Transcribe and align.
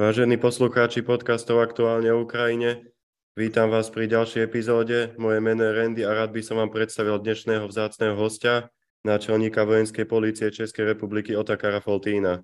Vážení 0.00 0.40
poslucháči 0.40 1.04
podcastov 1.04 1.60
Aktuálne 1.60 2.08
o 2.08 2.24
Ukrajine, 2.24 2.88
vítam 3.36 3.68
vás 3.68 3.92
pri 3.92 4.08
ďalšej 4.08 4.48
epizóde. 4.48 5.12
Moje 5.20 5.44
meno 5.44 5.60
je 5.60 5.76
Randy 5.76 6.02
a 6.08 6.16
rád 6.16 6.32
by 6.32 6.40
som 6.40 6.56
vám 6.56 6.72
predstavil 6.72 7.20
dnešného 7.20 7.68
vzácného 7.68 8.16
hostia, 8.16 8.72
náčelníka 9.04 9.60
vojenskej 9.68 10.08
policie 10.08 10.48
Českej 10.48 10.96
republiky 10.96 11.36
Otakara 11.36 11.84
Foltína. 11.84 12.40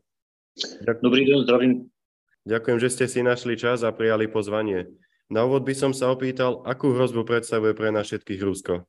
Ďakujem. 0.84 1.00
Dobrý 1.00 1.22
deň, 1.24 1.38
zdravím. 1.48 1.72
Ďakujem, 2.44 2.76
že 2.76 2.92
ste 2.92 3.06
si 3.08 3.24
našli 3.24 3.56
čas 3.56 3.80
a 3.80 3.88
prijali 3.88 4.28
pozvanie. 4.28 4.92
Na 5.32 5.48
úvod 5.48 5.64
by 5.64 5.72
som 5.72 5.96
sa 5.96 6.12
opýtal, 6.12 6.60
akú 6.68 6.92
hrozbu 6.92 7.24
predstavuje 7.24 7.72
pre 7.72 7.88
nás 7.88 8.04
všetkých 8.04 8.40
Rusko? 8.44 8.84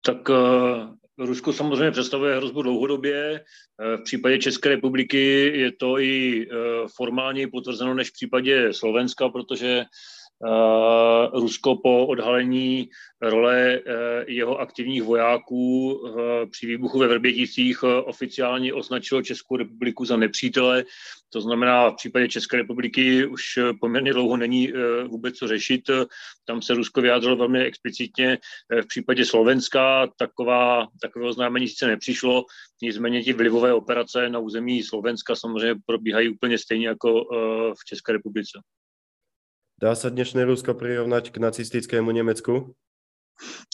Tak 0.00 0.24
uh, 0.24 0.96
Rusko 1.20 1.52
samozřejmě 1.52 1.90
představuje 1.90 2.36
hrozbu 2.36 2.62
dlouhodobě. 2.62 3.34
Eh, 3.34 3.96
v 3.96 4.02
případě 4.04 4.38
České 4.38 4.68
republiky 4.68 5.52
je 5.54 5.72
to 5.72 5.98
i 5.98 6.46
eh, 6.50 6.56
formálně 6.96 7.48
potvrzeno 7.48 7.94
než 7.94 8.10
v 8.10 8.12
případě 8.12 8.72
Slovenska, 8.72 9.28
protože 9.28 9.84
Rusko 11.32 11.76
po 11.76 12.06
odhalení 12.06 12.88
role 13.20 13.74
eh, 13.74 14.24
jeho 14.26 14.58
aktivních 14.58 15.02
vojáků 15.02 16.00
eh, 16.06 16.46
při 16.46 16.66
výbuchu 16.66 16.98
ve 16.98 17.08
Vrběticích 17.08 17.82
oficiálně 17.82 18.74
označilo 18.74 19.22
Českou 19.22 19.56
republiku 19.56 20.04
za 20.04 20.16
nepřítele. 20.16 20.84
To 21.32 21.40
znamená, 21.40 21.90
v 21.90 21.96
případě 21.96 22.28
České 22.28 22.56
republiky 22.56 23.26
už 23.26 23.42
poměrně 23.80 24.12
dlouho 24.12 24.36
není 24.36 24.72
vůbec 25.06 25.36
co 25.36 25.48
řešit. 25.48 25.90
Tam 26.44 26.62
se 26.62 26.74
Rusko 26.74 27.00
vyjádřilo 27.00 27.36
velmi 27.36 27.64
explicitně. 27.64 28.38
V 28.82 28.86
případě 28.86 29.24
Slovenska 29.24 30.08
taková, 30.18 30.86
takové 31.02 31.28
oznámení 31.28 31.68
sice 31.68 31.86
nepřišlo, 31.86 32.44
nicméně 32.82 33.22
ti 33.22 33.32
vlivové 33.32 33.74
operace 33.74 34.28
na 34.28 34.38
území 34.38 34.82
Slovenska 34.82 35.36
samozřejmě 35.36 35.80
probíhají 35.86 36.28
úplně 36.28 36.58
stejně 36.58 36.88
jako 36.88 37.24
v 37.80 37.84
České 37.84 38.12
republice. 38.12 38.60
Dá 39.80 39.96
sa 39.96 40.12
dnešné 40.12 40.44
Rusko 40.44 40.76
prirovnať 40.76 41.32
k 41.32 41.40
nacistickému 41.40 42.12
Německu? 42.12 42.76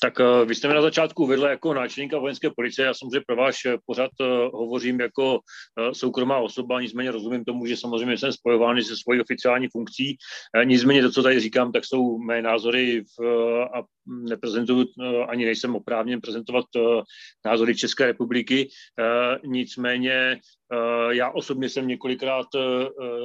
Tak 0.03 0.15
uh, 0.23 0.47
vy 0.47 0.55
jste 0.55 0.69
mi 0.69 0.75
na 0.75 0.83
začátku 0.83 1.23
uvedl 1.23 1.45
jako 1.45 1.75
náčelníka 1.75 2.19
vojenské 2.19 2.51
policie, 2.51 2.87
já 2.87 2.95
samozřejmě 2.95 3.21
pro 3.27 3.37
váš 3.37 3.65
eh, 3.65 3.77
pořad 3.87 4.11
uh, 4.21 4.27
hovořím 4.55 5.01
jako 5.01 5.39
soukromá 5.93 6.39
osoba, 6.39 6.81
nicméně 6.81 7.11
rozumím 7.11 7.45
tomu, 7.45 7.67
že 7.67 7.77
samozřejmě 7.77 8.19
jsem 8.19 8.33
spojován 8.33 8.83
se 8.83 8.97
svojí 8.97 9.21
oficiální 9.21 9.69
funkcí. 9.73 10.17
Nicméně 10.65 11.03
to, 11.03 11.11
co 11.11 11.23
tady 11.23 11.41
říkám, 11.41 11.73
tak 11.73 11.85
jsou 11.85 12.19
mé 12.19 12.43
názory 12.43 13.03
v, 13.19 13.27
a 13.75 13.83
neprezentuju, 14.07 14.87
ani 15.29 15.45
nejsem 15.45 15.77
oprávněn 15.77 16.21
prezentovat 16.21 16.65
názory 17.45 17.77
České 17.77 18.07
republiky. 18.07 18.69
Nicméně 19.45 20.41
já 21.11 21.31
osobně 21.31 21.69
jsem 21.69 21.89
několikrát 21.89 22.47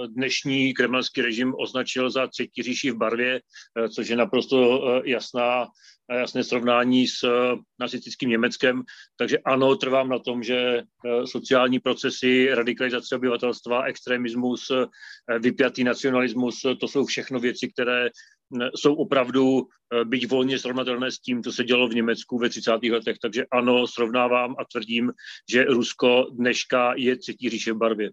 dnešní 0.07 0.73
kremelský 0.73 1.21
režim 1.21 1.55
označil 1.59 2.09
za 2.09 2.27
třetí 2.27 2.63
říši 2.63 2.91
v 2.91 2.97
barvě, 2.97 3.41
což 3.89 4.07
je 4.07 4.15
naprosto 4.15 4.81
jasná 5.05 5.67
jasné 6.11 6.43
srovnání 6.43 7.07
s 7.07 7.23
eh, 7.23 7.55
nacistickým 7.79 8.29
Německem. 8.29 8.83
Takže 9.17 9.37
ano, 9.37 9.75
trvám 9.75 10.09
na 10.09 10.19
tom, 10.19 10.43
že 10.43 10.57
eh, 10.57 11.27
sociální 11.27 11.79
procesy, 11.79 12.49
radikalizace 12.55 13.15
obyvatelstva, 13.15 13.83
extremismus, 13.83 14.71
eh, 14.71 15.39
vypjatý 15.39 15.83
nacionalismus, 15.83 16.61
to 16.79 16.87
jsou 16.87 17.05
všechno 17.05 17.39
věci, 17.39 17.67
které 17.67 18.09
jsou 18.75 18.95
opravdu 18.95 19.67
byť 20.03 20.27
volně 20.27 20.59
srovnatelné 20.59 21.11
s 21.11 21.19
tím, 21.19 21.44
co 21.44 21.52
se 21.52 21.63
dělo 21.63 21.88
v 21.88 21.95
Německu 21.95 22.38
ve 22.38 22.49
30. 22.49 22.71
letech. 22.91 23.17
Takže 23.21 23.45
ano, 23.52 23.88
srovnávám 23.88 24.55
a 24.59 24.66
tvrdím, 24.71 25.11
že 25.52 25.63
Rusko 25.63 26.27
dneška 26.31 26.93
je 26.95 27.17
třetí 27.17 27.49
říše 27.49 27.73
v 27.73 27.77
barvě. 27.77 28.09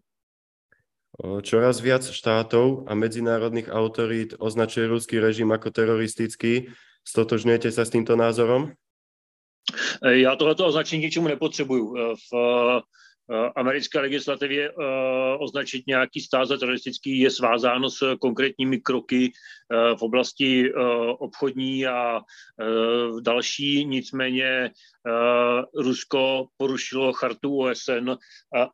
Čoraz 1.43 1.81
viac 1.81 2.11
štátov 2.11 2.87
a 2.87 2.95
medzinárodných 2.95 3.69
autorít 3.73 4.35
označuje 4.39 4.87
ruský 4.87 5.19
režim 5.19 5.51
ako 5.51 5.71
teroristický 5.71 6.71
Stotožňujete 7.09 7.73
se 7.73 7.85
s 7.85 7.91
tímto 7.91 8.17
názorem? 8.17 8.73
Já 10.05 10.37
tohleto 10.37 10.67
označení 10.67 11.03
ničemu 11.03 11.29
nepotřebuju. 11.29 11.95
V 12.15 12.33
Eh, 12.35 12.81
americké 13.57 14.01
legislativě 14.01 14.69
eh, 14.69 14.75
označit 15.39 15.87
nějaký 15.87 16.21
stát 16.21 16.49
za 16.49 16.57
teroristický 16.57 17.19
je 17.19 17.31
svázáno 17.31 17.91
s 17.91 18.17
konkrétními 18.17 18.79
kroky 18.79 19.33
eh, 19.33 19.97
v 19.97 20.03
oblasti 20.03 20.73
obchodní 21.19 21.87
a 21.87 22.21
další. 23.21 23.85
Nicméně 23.85 24.71
Rusko 25.77 26.47
porušilo 26.57 27.13
chartu 27.13 27.59
OSN 27.59 28.11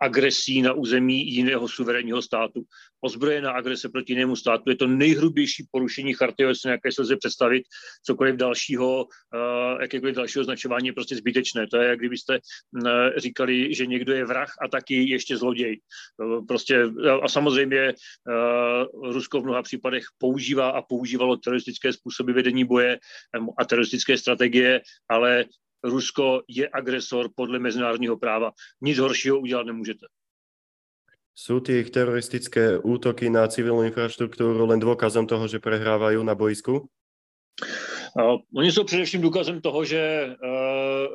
agresí 0.00 0.62
na 0.62 0.72
území 0.72 1.30
jiného 1.30 1.68
suverénního 1.68 2.22
státu. 2.22 2.62
Ozbrojená 3.00 3.52
agrese 3.52 3.88
proti 3.88 4.12
jinému 4.12 4.36
státu 4.36 4.70
je 4.70 4.76
to 4.76 4.86
nejhrubější 4.86 5.66
porušení 5.70 6.14
charty 6.14 6.46
OSN, 6.46 6.68
jaké 6.68 6.92
se 6.92 7.02
lze 7.02 7.16
představit. 7.16 7.62
Cokoliv 8.02 8.36
dalšího, 8.36 9.06
jakékoliv 9.80 10.16
dalšího 10.16 10.40
označování 10.40 10.86
je 10.86 10.92
prostě 10.92 11.16
zbytečné. 11.16 11.66
To 11.66 11.76
je, 11.76 11.88
jak 11.88 11.98
kdybyste 11.98 12.38
říkali, 13.16 13.74
že 13.74 13.86
někdo 13.86 14.12
je 14.12 14.24
vrah 14.24 14.52
a 14.60 14.68
taky 14.68 15.10
ještě 15.10 15.36
zloděj. 15.36 15.80
Prostě 16.48 16.84
a 17.22 17.28
samozřejmě 17.28 17.78
eh, 17.78 17.94
Rusko 19.12 19.40
v 19.40 19.44
mnoha 19.44 19.62
případech 19.62 20.04
používá 20.18 20.70
a 20.70 20.82
používalo 20.82 21.36
teroristické 21.36 21.92
způsoby 21.92 22.32
vedení 22.32 22.64
boje 22.64 22.98
a 23.58 23.64
teroristické 23.64 24.18
strategie, 24.18 24.80
ale 25.08 25.44
Rusko 25.84 26.42
je 26.48 26.68
agresor 26.68 27.28
podle 27.34 27.58
mezinárodního 27.58 28.16
práva. 28.16 28.50
Nic 28.80 28.98
horšího 28.98 29.38
udělat 29.38 29.66
nemůžete. 29.66 30.06
Sú 31.34 31.58
tie 31.58 31.82
ich 31.82 31.90
teroristické 31.90 32.78
útoky 32.78 33.26
na 33.26 33.50
civilnú 33.50 33.82
infraštruktúru 33.90 34.70
len 34.70 34.78
dôkazom 34.78 35.26
toho, 35.26 35.50
že 35.50 35.58
prehrávajú 35.58 36.22
na 36.22 36.38
boisku? 36.38 36.86
Uh, 38.14 38.38
oni 38.54 38.72
jsou 38.72 38.84
především 38.84 39.20
důkazem 39.20 39.60
toho, 39.60 39.84
že 39.84 40.30
uh, 40.30 40.34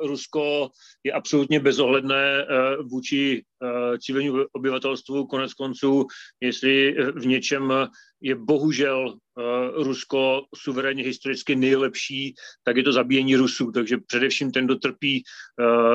Rusko 0.02 0.70
je 1.04 1.12
absolutně 1.12 1.60
bezohledné 1.60 2.46
uh, 2.46 2.88
vůči 2.88 3.42
uh, 3.62 3.96
civilnímu 3.98 4.36
obyvatelstvu. 4.52 5.26
Konec 5.26 5.54
konců, 5.54 6.06
jestli 6.40 6.92
v 7.14 7.26
něčem 7.26 7.72
je 8.20 8.34
bohužel 8.34 9.08
uh, 9.08 9.84
Rusko 9.84 10.42
suverénně 10.54 11.04
historicky 11.04 11.56
nejlepší, 11.56 12.34
tak 12.64 12.76
je 12.76 12.82
to 12.82 12.92
zabíjení 12.92 13.36
Rusů. 13.36 13.72
Takže 13.72 13.96
především 14.06 14.52
ten, 14.52 14.64
kdo 14.64 14.76
trpí 14.76 15.22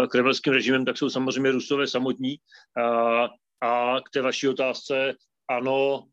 kremelským 0.09 0.53
režimem, 0.53 0.85
tak 0.85 0.97
jsou 0.97 1.09
samozřejmě 1.09 1.51
Rusové 1.51 1.88
samotní. 1.88 2.35
A 3.62 3.95
k 4.01 4.09
té 4.13 4.22
vaší 4.22 4.47
otázce, 4.47 5.13
ano, 5.50 6.03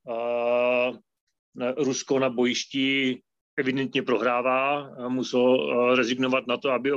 Rusko 1.77 2.19
na 2.19 2.31
bojišti 2.31 3.21
evidentně 3.57 4.03
prohrává, 4.03 4.91
muselo 5.09 5.57
eh, 5.93 5.97
rezignovat 5.97 6.47
na 6.47 6.57
to, 6.57 6.71
aby 6.71 6.93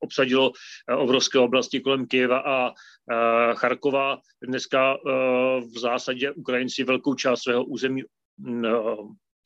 obsadilo 0.00 0.52
eh, 0.90 0.94
obrovské 0.94 1.38
oblasti 1.38 1.80
kolem 1.80 2.06
Kyjeva 2.06 2.38
a 2.38 2.70
eh, 2.70 3.54
Charkova. 3.54 4.18
Dneska 4.42 4.96
v 5.74 5.78
zásadě 5.78 6.32
Ukrajinci 6.32 6.84
velkou 6.84 7.14
část 7.14 7.42
svého 7.42 7.64
území 7.64 8.02
mm, 8.38 8.64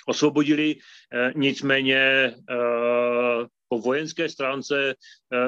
osvobodili, 0.06 0.76
nicméně 1.34 2.34
po 3.68 3.78
vojenské 3.78 4.28
stránce 4.28 4.94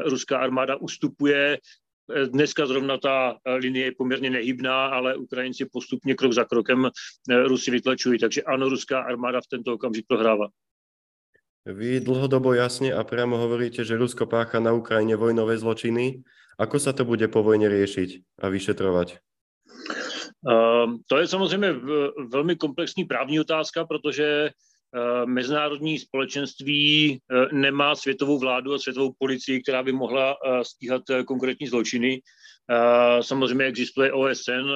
ruská 0.04 0.38
armáda 0.38 0.76
ustupuje, 0.76 1.58
Dneska 2.28 2.66
zrovna 2.66 2.98
ta 2.98 3.36
linie 3.56 3.84
je 3.84 3.92
poměrně 3.98 4.30
nehybná, 4.30 4.86
ale 4.86 5.16
Ukrajinci 5.16 5.66
postupně 5.72 6.14
krok 6.14 6.32
za 6.32 6.44
krokem 6.44 6.90
Rusy 7.46 7.70
vytlačují. 7.70 8.18
Takže 8.18 8.42
ano, 8.42 8.68
ruská 8.68 9.00
armáda 9.00 9.40
v 9.40 9.46
tento 9.46 9.74
okamžik 9.74 10.04
prohrává. 10.08 10.46
Vy 11.64 12.04
dlhodobo 12.04 12.52
jasne 12.52 12.92
a 12.92 13.00
priamo 13.08 13.40
hovoríte, 13.40 13.88
že 13.88 13.96
Rusko 13.96 14.28
pácha 14.28 14.60
na 14.60 14.76
Ukrajine 14.76 15.16
vojnové 15.16 15.56
zločiny. 15.56 16.20
Ako 16.60 16.76
sa 16.76 16.92
to 16.92 17.08
bude 17.08 17.24
po 17.32 17.40
vojne 17.40 17.72
riešiť 17.72 18.36
a 18.44 18.52
vyšetrovať? 18.52 19.16
Uh, 20.44 21.00
to 21.08 21.16
je 21.16 21.26
samozřejmě 21.26 21.72
velmi 22.28 22.56
komplexní 22.56 23.04
právní 23.04 23.40
otázka, 23.40 23.84
protože 23.84 24.50
uh, 24.50 25.26
mezinárodní 25.26 25.98
společenství 25.98 27.18
uh, 27.18 27.52
nemá 27.52 27.96
světovou 27.96 28.38
vládu 28.38 28.74
a 28.74 28.78
světovou 28.78 29.12
policii, 29.18 29.62
která 29.62 29.82
by 29.82 29.92
mohla 29.92 30.36
uh, 30.36 30.60
stíhat 30.60 31.02
konkrétní 31.26 31.66
zločiny. 31.66 32.20
Samozřejmě 33.20 33.64
existuje 33.64 34.12
OSN, 34.12 34.72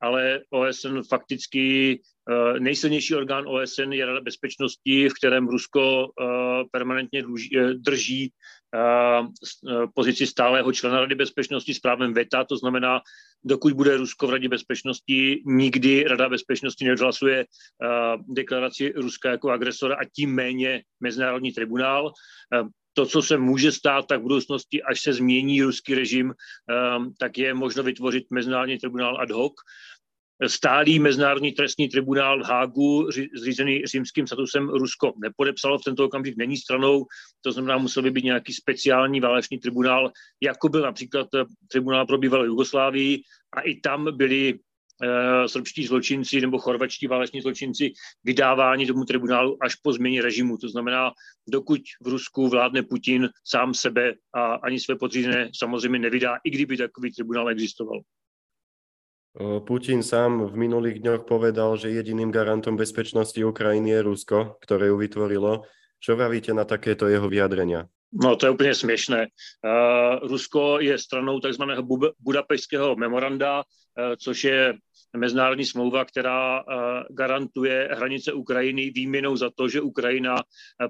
ale 0.00 0.40
OSN 0.50 1.02
fakticky 1.08 1.98
Eh, 1.98 2.11
nejsilnější 2.58 3.14
orgán 3.14 3.44
OSN 3.48 3.92
je 3.92 4.06
Rada 4.06 4.20
bezpečnosti, 4.20 5.08
v 5.08 5.14
kterém 5.14 5.48
Rusko 5.48 6.06
eh, 6.06 6.24
permanentně 6.70 7.22
eh, 7.56 7.74
drží 7.74 8.32
pozici 9.94 10.26
stálého 10.26 10.72
člena 10.72 11.00
Rady 11.00 11.14
bezpečnosti 11.14 11.74
s 11.74 11.78
právem 11.78 12.14
VETA, 12.14 12.44
to 12.44 12.56
znamená, 12.56 13.00
dokud 13.44 13.72
bude 13.72 13.96
Rusko 13.96 14.26
v 14.26 14.30
Radě 14.30 14.48
bezpečnosti, 14.48 15.42
nikdy 15.46 16.04
Rada 16.04 16.28
bezpečnosti 16.28 16.84
neodhlasuje 16.84 17.46
deklaraci 18.28 18.92
Ruska 18.96 19.30
jako 19.30 19.50
agresora 19.50 19.96
a 19.96 20.04
tím 20.16 20.34
méně 20.34 20.82
Mezinárodní 21.00 21.52
tribunál. 21.52 22.12
To, 22.92 23.06
co 23.06 23.22
se 23.22 23.38
může 23.38 23.72
stát, 23.72 24.06
tak 24.06 24.20
v 24.20 24.22
budoucnosti, 24.22 24.82
až 24.82 25.00
se 25.00 25.12
změní 25.12 25.62
ruský 25.62 25.94
režim, 25.94 26.34
tak 27.18 27.38
je 27.38 27.54
možno 27.54 27.82
vytvořit 27.82 28.24
Mezinárodní 28.30 28.78
tribunál 28.78 29.20
ad 29.20 29.30
hoc, 29.30 29.52
stálý 30.46 30.98
mezinárodní 30.98 31.52
trestní 31.52 31.88
tribunál 31.88 32.40
v 32.40 32.46
Hágu, 32.46 33.08
zřízený 33.34 33.86
římským 33.86 34.26
statusem 34.26 34.68
Rusko 34.68 35.12
nepodepsalo, 35.22 35.78
v 35.78 35.84
tento 35.84 36.04
okamžik 36.04 36.36
není 36.36 36.56
stranou, 36.56 37.06
to 37.40 37.52
znamená, 37.52 37.78
musel 37.78 38.02
by 38.02 38.10
být 38.10 38.24
nějaký 38.24 38.52
speciální 38.52 39.20
válečný 39.20 39.58
tribunál, 39.58 40.12
jako 40.40 40.68
byl 40.68 40.82
například 40.82 41.28
tribunál 41.68 42.06
pro 42.06 42.18
bývalou 42.18 42.44
Jugoslávii 42.44 43.22
a 43.56 43.60
i 43.60 43.80
tam 43.80 44.16
byli 44.16 44.58
Eh, 45.04 45.48
srbští 45.48 45.86
zločinci 45.86 46.40
nebo 46.40 46.58
chorvačtí 46.58 47.06
váleční 47.06 47.40
zločinci 47.40 47.92
vydáváni 48.24 48.86
tomu 48.86 49.04
tribunálu 49.04 49.58
až 49.60 49.74
po 49.74 49.92
změně 49.92 50.22
režimu. 50.22 50.56
To 50.56 50.68
znamená, 50.68 51.10
dokud 51.48 51.80
v 52.00 52.08
Rusku 52.08 52.48
vládne 52.48 52.82
Putin 52.82 53.28
sám 53.44 53.74
sebe 53.74 54.14
a 54.34 54.54
ani 54.54 54.80
své 54.80 54.96
podřízené 54.96 55.50
samozřejmě 55.54 55.98
nevydá, 55.98 56.38
i 56.44 56.50
kdyby 56.50 56.76
takový 56.76 57.12
tribunál 57.12 57.48
existoval. 57.48 58.00
Putin 59.40 60.04
sám 60.04 60.52
v 60.52 60.54
minulých 60.56 61.00
dňoch 61.00 61.24
povedal, 61.24 61.80
že 61.80 61.88
jediným 61.88 62.28
garantom 62.28 62.76
bezpečnosti 62.76 63.40
Ukrajiny 63.40 63.96
je 63.96 64.04
Rusko, 64.04 64.60
ktoré 64.60 64.92
ju 64.92 64.96
vytvorilo. 65.00 65.64
Čo 66.04 66.20
vravíte 66.20 66.52
na 66.52 66.68
takéto 66.68 67.08
jeho 67.08 67.24
vyjadrenia? 67.32 67.88
No, 68.12 68.36
to 68.36 68.46
je 68.46 68.50
úplně 68.50 68.74
směšné. 68.74 69.26
Uh, 69.64 70.28
Rusko 70.28 70.80
je 70.80 70.98
stranou 70.98 71.40
takzvaného 71.40 71.82
Budapešského 72.20 72.96
memoranda, 72.96 73.64
uh, 73.64 74.14
což 74.20 74.44
je 74.44 74.74
mezinárodní 75.16 75.64
smlouva, 75.64 76.04
která 76.04 76.60
uh, 76.60 76.66
garantuje 77.10 77.88
hranice 77.92 78.32
Ukrajiny 78.32 78.90
výměnou 78.90 79.36
za 79.36 79.50
to, 79.54 79.68
že 79.68 79.80
Ukrajina 79.80 80.34
uh, 80.34 80.40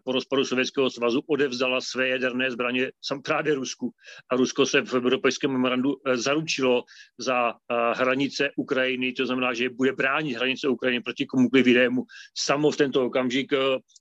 po 0.05 0.13
rozpadu 0.13 0.45
Sovětského 0.45 0.91
svazu 0.91 1.21
odevzdala 1.29 1.81
své 1.81 2.09
jaderné 2.09 2.51
zbraně 2.51 2.93
sam 3.05 3.23
právě 3.23 3.55
Rusku. 3.55 3.91
A 4.31 4.37
Rusko 4.37 4.67
se 4.67 4.81
v 4.81 5.01
Budapešském 5.01 5.51
memorandu 5.51 5.95
uh, 5.95 6.15
zaručilo 6.15 6.85
za 7.19 7.55
hranice 7.93 8.51
Ukrajiny, 8.57 9.13
to 9.13 9.27
znamená, 9.27 9.55
že 9.55 9.71
bude 9.71 9.93
bránit 9.93 10.35
hranice 10.37 10.69
Ukrajiny 10.69 11.03
proti 11.03 11.27
komukoliv 11.27 11.67
jinému. 11.67 12.03
Samo 12.39 12.71
v 12.71 12.77
tento 12.77 13.07
okamžik 13.07 13.53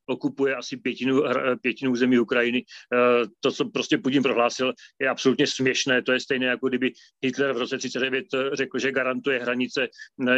okupuje 0.05 0.55
asi 0.55 0.77
pětinu, 0.77 1.23
pětinu 1.61 1.95
zemí 1.95 2.19
Ukrajiny 2.19 2.63
to, 3.39 3.51
co 3.51 3.65
prostě 3.65 3.97
Putin 3.97 4.23
prohlásil, 4.23 4.73
je 5.01 5.09
absolutně 5.09 5.47
směšné. 5.47 6.01
To 6.01 6.11
je 6.11 6.19
stejné, 6.19 6.45
jako 6.45 6.69
kdyby 6.69 6.91
Hitler 7.21 7.53
v 7.53 7.57
roce 7.57 7.77
39 7.77 8.25
řekl, 8.53 8.79
že 8.79 8.91
garantuje 8.91 9.39
hranice 9.39 9.87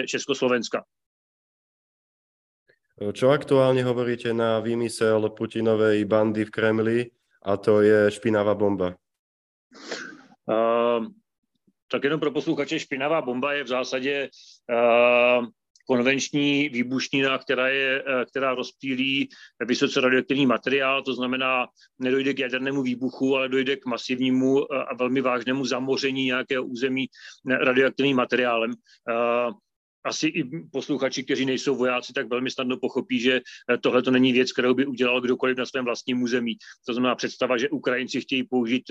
Československa. 0.08 0.84
Čo 2.94 3.34
aktuálne 3.34 3.82
hovoríte 3.82 4.30
na 4.38 4.62
výmysel 4.62 5.26
Putinovej 5.34 6.06
bandy 6.06 6.46
v 6.46 6.54
Kremli 6.54 7.00
a 7.42 7.58
to 7.58 7.82
je 7.82 8.14
špinavá 8.14 8.54
bomba? 8.54 8.94
Uh, 10.46 11.10
tak 11.90 12.04
jenom 12.04 12.20
pro 12.20 12.32
posluchače, 12.32 12.80
špinavá 12.80 13.22
bomba 13.22 13.54
je 13.54 13.64
v 13.64 13.68
zásadě 13.68 14.30
uh, 14.70 15.46
konvenční 15.86 16.70
výbušnina, 16.70 17.38
která, 17.38 17.68
je, 17.68 18.04
eh, 18.08 18.26
která 18.26 18.56
rozptýlí 18.56 19.30
vysoce 19.66 20.02
radioaktivní 20.02 20.46
materiál, 20.46 21.04
to 21.04 21.14
znamená, 21.14 21.68
nedojde 22.00 22.34
k 22.34 22.40
jadernému 22.40 22.82
výbuchu, 22.82 23.36
ale 23.36 23.50
dojde 23.50 23.76
k 23.76 23.86
masivnímu 23.86 24.62
eh, 24.62 24.78
a 24.84 24.96
velmi 24.96 25.22
vážnému 25.22 25.66
zamoření 25.66 26.26
nějakého 26.26 26.66
území 26.66 27.08
radioaktivním 27.46 28.18
materiálem 28.18 28.72
eh, 28.72 29.52
asi 30.06 30.28
i 30.28 30.44
posluchači, 30.72 31.24
kteří 31.24 31.46
nejsou 31.46 31.76
vojáci, 31.76 32.14
tak 32.14 32.28
velmi 32.30 32.52
snadno 32.52 32.78
pochopí, 32.78 33.20
že 33.20 33.42
tohle 33.82 34.02
to 34.02 34.12
není 34.12 34.34
věc, 34.34 34.52
kterou 34.52 34.74
by 34.74 34.86
udělal 34.86 35.22
kdokoliv 35.22 35.58
na 35.58 35.66
svém 35.66 35.86
vlastním 35.86 36.24
území. 36.24 36.58
To 36.86 36.94
znamená 36.94 37.16
představa, 37.16 37.58
že 37.58 37.70
Ukrajinci 37.70 38.22
chtějí 38.22 38.44
použít 38.44 38.84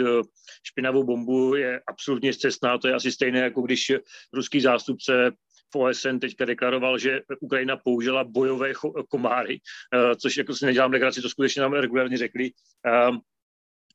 špinavou 0.65 1.05
bombu, 1.05 1.55
je 1.55 1.81
absolutně 1.87 2.33
zcestná. 2.33 2.79
To 2.79 2.89
je 2.89 2.94
asi 2.94 3.12
stejné, 3.12 3.39
jako 3.39 3.61
když 3.62 3.93
ruský 4.33 4.61
zástupce 4.61 5.33
v 5.74 5.76
OSN 5.76 6.19
teďka 6.19 6.44
deklaroval, 6.44 6.98
že 6.98 7.20
Ukrajina 7.40 7.76
použila 7.76 8.24
bojové 8.24 8.72
komáry, 9.08 9.60
eh, 9.94 10.16
což 10.16 10.36
jako 10.36 10.54
si 10.54 10.66
nedělám 10.66 10.92
legraci, 10.92 11.22
to 11.22 11.28
skutečně 11.28 11.62
nám 11.62 11.72
regulárně 11.72 12.19
řekli. 12.19 12.50
Ehm, 12.86 13.19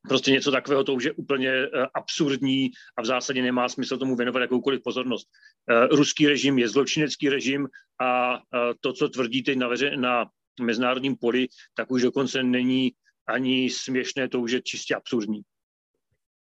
prostě 0.08 0.30
něco 0.30 0.50
takového, 0.50 0.84
to 0.84 0.94
už 0.94 1.04
je 1.04 1.12
úplně 1.12 1.50
eh, 1.50 1.68
absurdní 1.94 2.70
a 2.96 3.02
v 3.02 3.06
zásadě 3.06 3.42
nemá 3.42 3.68
smysl 3.68 3.98
tomu 3.98 4.16
věnovat 4.16 4.40
jakoukoliv 4.40 4.82
pozornost. 4.82 5.28
Eh, 5.70 5.86
ruský 5.86 6.26
režim 6.26 6.58
je 6.58 6.68
zločinecký 6.68 7.28
režim 7.28 7.68
a 8.00 8.40
to, 8.80 8.92
co 8.92 9.08
tvrdíte 9.08 9.54
na, 9.54 9.68
veře, 9.68 9.96
na 9.96 10.26
mezinárodním 10.60 11.16
poli, 11.16 11.48
tak 11.74 11.90
už 11.90 12.02
dokonce 12.02 12.42
není 12.42 12.92
ani 13.28 13.70
směšné, 13.70 14.28
to 14.28 14.40
už 14.40 14.52
je 14.52 14.62
čistě 14.62 14.94
absurdní. 14.94 15.42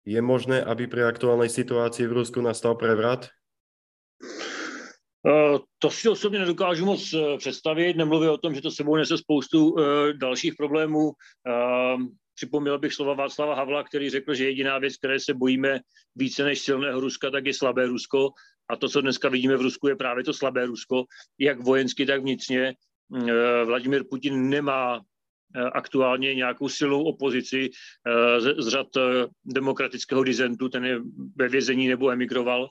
Je 0.02 0.22
možné, 0.22 0.66
aby 0.66 0.90
pri 0.90 1.06
aktuálnej 1.06 1.46
situácii 1.46 2.10
v 2.10 2.16
Rusku 2.22 2.42
nastal 2.42 2.74
prevrat? 2.74 3.30
Eh, 5.26 5.58
to 5.78 5.90
si 5.90 6.08
osobně 6.08 6.38
nedokážu 6.38 6.84
moc 6.84 7.14
eh, 7.14 7.38
představit, 7.38 7.96
nemluvím 7.96 8.30
o 8.30 8.38
tom, 8.38 8.54
že 8.54 8.62
to 8.62 8.70
sebou 8.70 8.96
nese 8.96 9.18
spoustu 9.18 9.76
eh, 9.78 10.12
dalších 10.12 10.54
problémů. 10.54 11.12
Připomněl 12.34 12.78
bych 12.78 12.92
slova 12.92 13.14
Václava 13.14 13.54
Havla, 13.54 13.84
který 13.84 14.10
řekl, 14.10 14.34
že 14.34 14.44
jediná 14.44 14.78
věc, 14.78 14.96
které 14.96 15.20
se 15.20 15.34
bojíme 15.34 15.80
více 16.16 16.44
než 16.44 16.60
silného 16.60 17.00
Ruska, 17.00 17.30
tak 17.30 17.46
je 17.46 17.54
slabé 17.54 17.86
Rusko. 17.86 18.30
A 18.70 18.76
to, 18.76 18.88
co 18.88 19.00
dneska 19.00 19.28
vidíme 19.28 19.56
v 19.56 19.60
Rusku, 19.60 19.88
je 19.88 19.96
právě 19.96 20.24
to 20.24 20.34
slabé 20.34 20.66
Rusko, 20.66 21.04
jak 21.38 21.60
vojensky, 21.60 22.06
tak 22.06 22.20
vnitřně. 22.20 22.74
Vladimir 23.64 24.04
Putin 24.10 24.48
nemá 24.48 25.00
aktuálně 25.72 26.34
nějakou 26.34 26.68
silou 26.68 27.04
opozici 27.04 27.70
eh, 27.70 28.40
z 28.40 28.68
řad 28.68 28.86
eh, 28.96 29.26
demokratického 29.44 30.24
dizentu, 30.24 30.68
ten 30.68 30.84
je 30.84 31.00
ve 31.36 31.48
vězení 31.48 31.88
nebo 31.88 32.10
emigroval, 32.10 32.68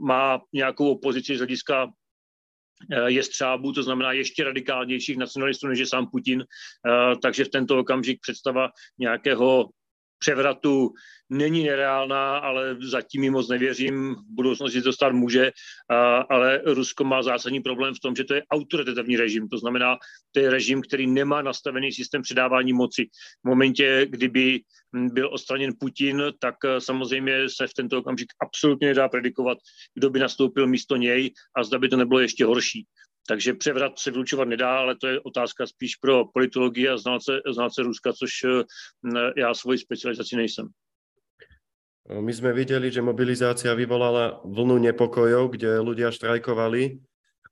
má 0.00 0.40
nějakou 0.52 0.90
opozici 0.90 1.36
z 1.36 1.38
hlediska 1.38 1.90
jestřábů, 3.06 3.72
to 3.72 3.82
znamená 3.82 4.12
ještě 4.12 4.44
radikálnějších 4.44 5.16
nacionalistů, 5.16 5.66
než 5.66 5.78
je 5.78 5.86
sám 5.86 6.06
Putin. 6.10 6.44
Takže 7.22 7.44
v 7.44 7.48
tento 7.48 7.78
okamžik 7.78 8.20
představa 8.20 8.70
nějakého 8.98 9.68
převratu 10.22 10.94
není 11.30 11.64
nereálná, 11.64 12.38
ale 12.38 12.76
zatím 12.80 13.22
ji 13.22 13.30
moc 13.30 13.48
nevěřím. 13.48 14.14
V 14.14 14.34
budoucnosti 14.34 14.82
to 14.82 14.92
stát 14.92 15.12
může, 15.12 15.50
ale 16.30 16.62
Rusko 16.64 17.04
má 17.04 17.22
zásadní 17.22 17.60
problém 17.60 17.94
v 17.94 18.00
tom, 18.00 18.14
že 18.14 18.24
to 18.24 18.34
je 18.34 18.42
autoritativní 18.50 19.16
režim. 19.16 19.48
To 19.48 19.58
znamená, 19.58 19.98
to 20.32 20.40
je 20.40 20.50
režim, 20.50 20.82
který 20.82 21.06
nemá 21.06 21.42
nastavený 21.42 21.92
systém 21.92 22.22
předávání 22.22 22.72
moci. 22.72 23.10
V 23.44 23.48
momentě, 23.48 24.06
kdyby 24.10 24.60
byl 24.92 25.28
odstraněn 25.32 25.72
Putin, 25.80 26.22
tak 26.38 26.54
e, 26.64 26.80
samozřejmě 26.80 27.48
se 27.48 27.66
v 27.66 27.74
tento 27.74 27.98
okamžik 27.98 28.28
absolutně 28.42 28.88
nedá 28.88 29.08
predikovat, 29.08 29.58
kdo 29.94 30.10
by 30.10 30.18
nastoupil 30.18 30.66
místo 30.66 30.96
něj 30.96 31.32
a 31.56 31.64
zda 31.64 31.78
by 31.78 31.88
to 31.88 31.96
nebylo 31.96 32.20
ještě 32.20 32.44
horší. 32.44 32.86
Takže 33.28 33.54
převrat 33.54 33.98
se 33.98 34.10
vylučovat 34.10 34.48
nedá, 34.48 34.78
ale 34.78 34.96
to 34.96 35.06
je 35.06 35.20
otázka 35.20 35.66
spíš 35.66 35.96
pro 35.96 36.24
politologii 36.24 36.88
a 36.88 36.96
znalce, 36.96 37.40
znalce 37.54 37.82
Ruska, 37.82 38.12
což 38.12 38.44
e, 38.44 38.64
já 39.36 39.54
svoji 39.54 39.78
specializaci 39.78 40.36
nejsem. 40.36 40.68
My 42.02 42.34
sme 42.34 42.50
videli, 42.50 42.90
že 42.90 42.98
mobilizácia 42.98 43.70
vyvolala 43.78 44.42
vlnu 44.42 44.74
nepokojov, 44.90 45.54
kde 45.54 45.78
ľudia 45.78 46.10
štrajkovali. 46.10 46.98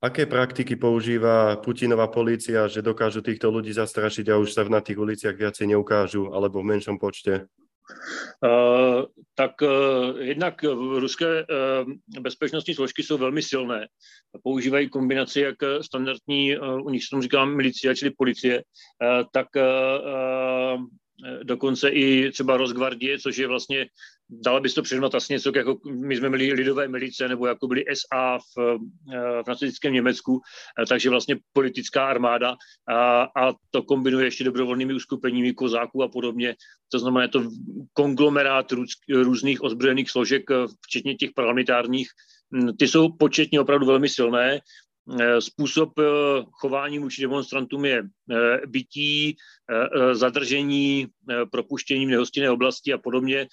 Aké 0.02 0.26
praktiky 0.26 0.74
používa 0.74 1.54
Putinová 1.62 2.10
polícia, 2.10 2.66
že 2.66 2.82
dokážu 2.82 3.22
týchto 3.22 3.46
ľudí 3.46 3.70
zastrašiť 3.70 4.26
a 4.32 4.42
už 4.42 4.50
sa 4.50 4.66
na 4.66 4.82
tých 4.82 4.98
uliciach 4.98 5.38
viacej 5.38 5.70
neukážu, 5.70 6.34
alebo 6.34 6.66
v 6.66 6.74
menšom 6.74 6.98
počte? 6.98 7.46
Uh, 8.44 9.04
tak 9.34 9.62
uh, 9.62 10.18
jednak 10.18 10.62
ruské 10.98 11.26
uh, 11.42 11.92
bezpečnostní 12.20 12.74
složky 12.74 13.02
jsou 13.02 13.18
velmi 13.18 13.42
silné. 13.42 13.86
Používají 14.42 14.88
kombinaci 14.88 15.40
jak 15.40 15.56
standardní, 15.82 16.58
u 16.58 16.90
nich 16.90 17.04
se 17.04 17.22
říká 17.22 17.44
milicia, 17.44 17.94
čili 17.94 18.10
policie, 18.10 18.62
tak 19.32 19.46
dokonce 21.42 21.88
i 21.88 22.30
třeba 22.30 22.56
Rosgvardie, 22.56 23.18
což 23.18 23.36
je 23.36 23.46
vlastně 23.46 23.86
dala 24.30 24.60
bys 24.60 24.74
to 24.74 24.82
přirovnat 24.82 25.14
asi 25.14 25.32
něco, 25.32 25.52
jako 25.56 25.78
my 25.90 26.16
jsme 26.16 26.28
měli 26.28 26.52
lidové 26.52 26.88
milice, 26.88 27.28
nebo 27.28 27.46
jako 27.46 27.66
byly 27.66 27.84
SA 27.94 28.38
v, 28.38 28.78
eh, 29.14 29.42
v 29.42 29.48
nacistickém 29.48 29.92
Německu, 29.92 30.40
eh, 30.82 30.86
takže 30.86 31.10
vlastně 31.10 31.36
politická 31.52 32.06
armáda 32.06 32.56
a, 32.88 33.22
a 33.22 33.52
to 33.70 33.82
kombinuje 33.82 34.26
ještě 34.26 34.44
dobrovolnými 34.44 34.94
uskupeními 34.94 35.52
kozáků 35.52 36.02
a 36.02 36.08
podobně. 36.08 36.54
To 36.92 36.98
znamená, 36.98 37.22
je 37.22 37.28
to 37.28 37.42
konglomerát 37.92 38.72
růz, 38.72 38.90
různých 39.14 39.62
ozbrojených 39.62 40.10
složek, 40.10 40.50
eh, 40.50 40.54
včetně 40.86 41.14
těch 41.14 41.30
parlamentárních. 41.34 42.08
Hm, 42.54 42.76
ty 42.78 42.88
jsou 42.88 43.08
početně 43.18 43.60
opravdu 43.60 43.86
velmi 43.86 44.08
silné 44.08 44.58
Eh, 44.58 44.60
způsob 45.40 45.98
eh, 45.98 46.02
chování 46.50 46.98
vůči 46.98 47.22
demonstrantům 47.22 47.84
je 47.84 48.02
eh, 48.30 48.66
bytí, 48.66 49.36
zadržení, 50.12 51.06
propuštění 51.52 52.06
v 52.06 52.08
nehostinné 52.08 52.50
oblasti 52.50 52.92
a 52.92 52.98
podobně. 52.98 53.46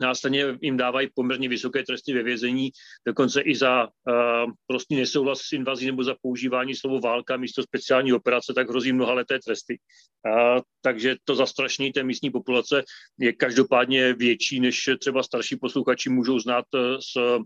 Následně 0.00 0.44
jim 0.62 0.76
dávají 0.76 1.08
poměrně 1.14 1.48
vysoké 1.48 1.82
tresty 1.82 2.12
ve 2.12 2.22
vězení, 2.22 2.70
dokonce 3.06 3.40
i 3.40 3.56
za 3.56 3.84
uh, 3.84 4.52
prostý 4.66 4.96
nesouhlas 4.96 5.40
s 5.40 5.52
invazí 5.52 5.86
nebo 5.86 6.04
za 6.04 6.14
používání 6.22 6.74
slovo 6.74 7.00
válka 7.00 7.36
místo 7.36 7.62
speciální 7.62 8.12
operace, 8.12 8.52
tak 8.54 8.68
hrozí 8.68 8.92
mnoha 8.92 9.12
leté 9.12 9.38
tresty. 9.46 9.78
Uh, 10.26 10.60
takže 10.82 11.16
to 11.24 11.34
zastrašení 11.34 11.92
té 11.92 12.02
místní 12.02 12.30
populace 12.30 12.82
je 13.18 13.32
každopádně 13.32 14.14
větší, 14.14 14.60
než 14.60 14.90
třeba 14.98 15.22
starší 15.22 15.56
posluchači 15.56 16.10
můžou 16.10 16.38
znát 16.38 16.64
z 17.00 17.38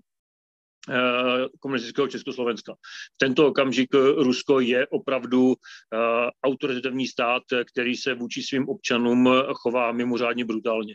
komunistického 1.61 2.09
Československa. 2.09 2.75
V 3.15 3.19
tento 3.19 3.47
okamžik 3.47 3.95
Rusko 3.95 4.61
je 4.61 4.87
opravdu 4.87 5.55
autoritativní 6.45 7.07
stát, 7.07 7.43
který 7.73 7.97
se 7.97 8.15
vůči 8.15 8.43
svým 8.43 8.69
občanům 8.69 9.29
chová 9.55 9.93
mimořádně 9.93 10.45
brutálně. 10.45 10.95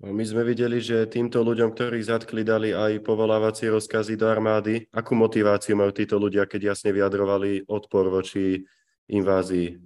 No, 0.00 0.16
my 0.16 0.24
sme 0.24 0.48
videli, 0.48 0.80
že 0.80 1.12
týmto 1.12 1.44
ľuďom, 1.44 1.76
ktorých 1.76 2.08
zatkli, 2.08 2.40
dali 2.40 2.72
aj 2.72 3.04
povolávací 3.04 3.68
rozkazy 3.68 4.16
do 4.16 4.32
armády. 4.32 4.88
Akú 4.96 5.12
motiváciu 5.12 5.76
majú 5.76 5.92
títo 5.92 6.16
ľudia, 6.16 6.48
keď 6.48 6.72
jasne 6.72 6.96
vyjadrovali 6.96 7.68
odpor 7.68 8.08
voči 8.08 8.64
invázii? 9.12 9.76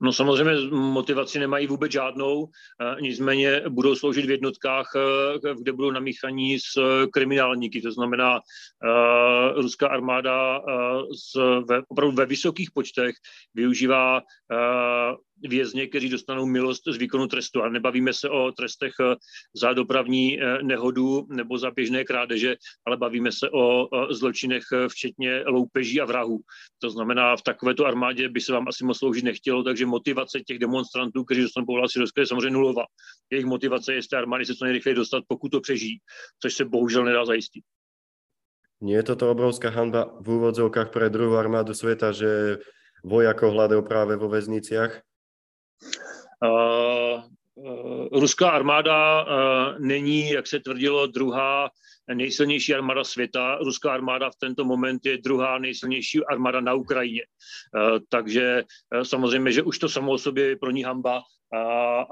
No 0.00 0.12
samozřejmě 0.12 0.70
motivaci 0.70 1.38
nemají 1.38 1.66
vůbec 1.66 1.92
žádnou, 1.92 2.46
e, 2.46 3.00
nicméně 3.00 3.62
budou 3.68 3.94
sloužit 3.94 4.26
v 4.26 4.30
jednotkách, 4.30 4.92
e, 4.96 5.54
kde 5.54 5.72
budou 5.72 5.90
namíchaní 5.90 6.58
s 6.60 6.80
kriminálníky. 7.12 7.82
To 7.82 7.92
znamená, 7.92 8.36
e, 8.36 8.40
ruská 9.62 9.88
armáda 9.88 10.60
ve, 11.68 11.82
opravdu 11.88 12.16
ve 12.16 12.26
vysokých 12.26 12.70
počtech 12.70 13.14
využívá 13.54 14.20
vězně, 15.42 15.86
kteří 15.86 16.08
dostanou 16.08 16.46
milost 16.46 16.82
z 16.88 16.96
výkonu 16.96 17.26
trestu. 17.26 17.62
A 17.62 17.68
nebavíme 17.68 18.12
se 18.12 18.28
o 18.28 18.52
trestech 18.52 18.92
za 19.54 19.72
dopravní 19.72 20.38
nehodu 20.62 21.26
nebo 21.28 21.58
za 21.58 21.70
běžné 21.70 22.04
krádeže, 22.04 22.56
ale 22.86 22.96
bavíme 22.96 23.32
se 23.32 23.50
o 23.50 23.88
zločinech 24.10 24.62
včetně 24.88 25.42
loupeží 25.46 26.00
a 26.00 26.04
vrahů. 26.04 26.40
To 26.78 26.90
znamená, 26.90 27.36
v 27.36 27.42
takovéto 27.42 27.86
armádě 27.86 28.28
by 28.28 28.40
se 28.40 28.52
vám 28.52 28.68
asi 28.68 28.84
moc 28.84 28.98
sloužit 28.98 29.24
nechtělo, 29.24 29.62
takže 29.62 29.86
motivace 29.86 30.40
těch 30.40 30.58
demonstrantů, 30.58 31.24
kteří 31.24 31.42
dostanou 31.42 31.66
povolávací 31.66 31.98
rozkaz, 31.98 32.22
je 32.22 32.26
samozřejmě 32.26 32.50
nulová. 32.50 32.84
Jejich 33.30 33.46
motivace 33.46 33.94
je 33.94 34.02
z 34.02 34.08
té 34.08 34.16
armády 34.16 34.46
se 34.46 34.54
co 34.54 34.64
nejrychleji 34.64 34.94
dostat, 34.94 35.24
pokud 35.28 35.48
to 35.48 35.60
přežijí, 35.60 35.98
což 36.42 36.54
se 36.54 36.64
bohužel 36.64 37.04
nedá 37.04 37.24
zajistit. 37.24 37.64
Nie 38.80 39.04
je 39.04 39.12
toto 39.12 39.28
obrovská 39.28 39.68
hanba 39.68 40.08
v 40.24 40.40
úvodzovkách 40.40 40.88
pre 40.88 41.12
druhú 41.12 41.36
armádu 41.36 41.76
sveta, 41.76 42.16
že 42.16 42.64
vojakov 43.04 43.52
hľadajú 43.52 43.84
práve 43.84 44.16
vo 44.16 44.32
väzniciach? 44.32 45.04
Uh, 46.44 47.22
uh, 47.54 48.08
ruská 48.12 48.50
armáda 48.50 49.22
uh, 49.22 49.78
není, 49.78 50.30
jak 50.30 50.46
se 50.46 50.60
tvrdilo, 50.60 51.06
druhá 51.06 51.70
nejsilnější 52.14 52.74
armáda 52.74 53.04
světa. 53.04 53.58
Ruská 53.58 53.92
armáda 53.92 54.30
v 54.30 54.36
tento 54.36 54.64
moment 54.64 55.06
je 55.06 55.18
druhá 55.18 55.58
nejsilnější 55.58 56.24
armáda 56.24 56.60
na 56.60 56.74
Ukrajině. 56.74 57.22
Eh, 57.22 58.00
takže 58.08 58.64
eh, 58.94 59.04
samozřejmě, 59.04 59.52
že 59.52 59.62
už 59.62 59.78
to 59.78 59.88
samo 59.88 60.12
o 60.12 60.18
sobě 60.18 60.48
je 60.48 60.56
pro 60.56 60.70
ní 60.70 60.82
hamba 60.82 61.22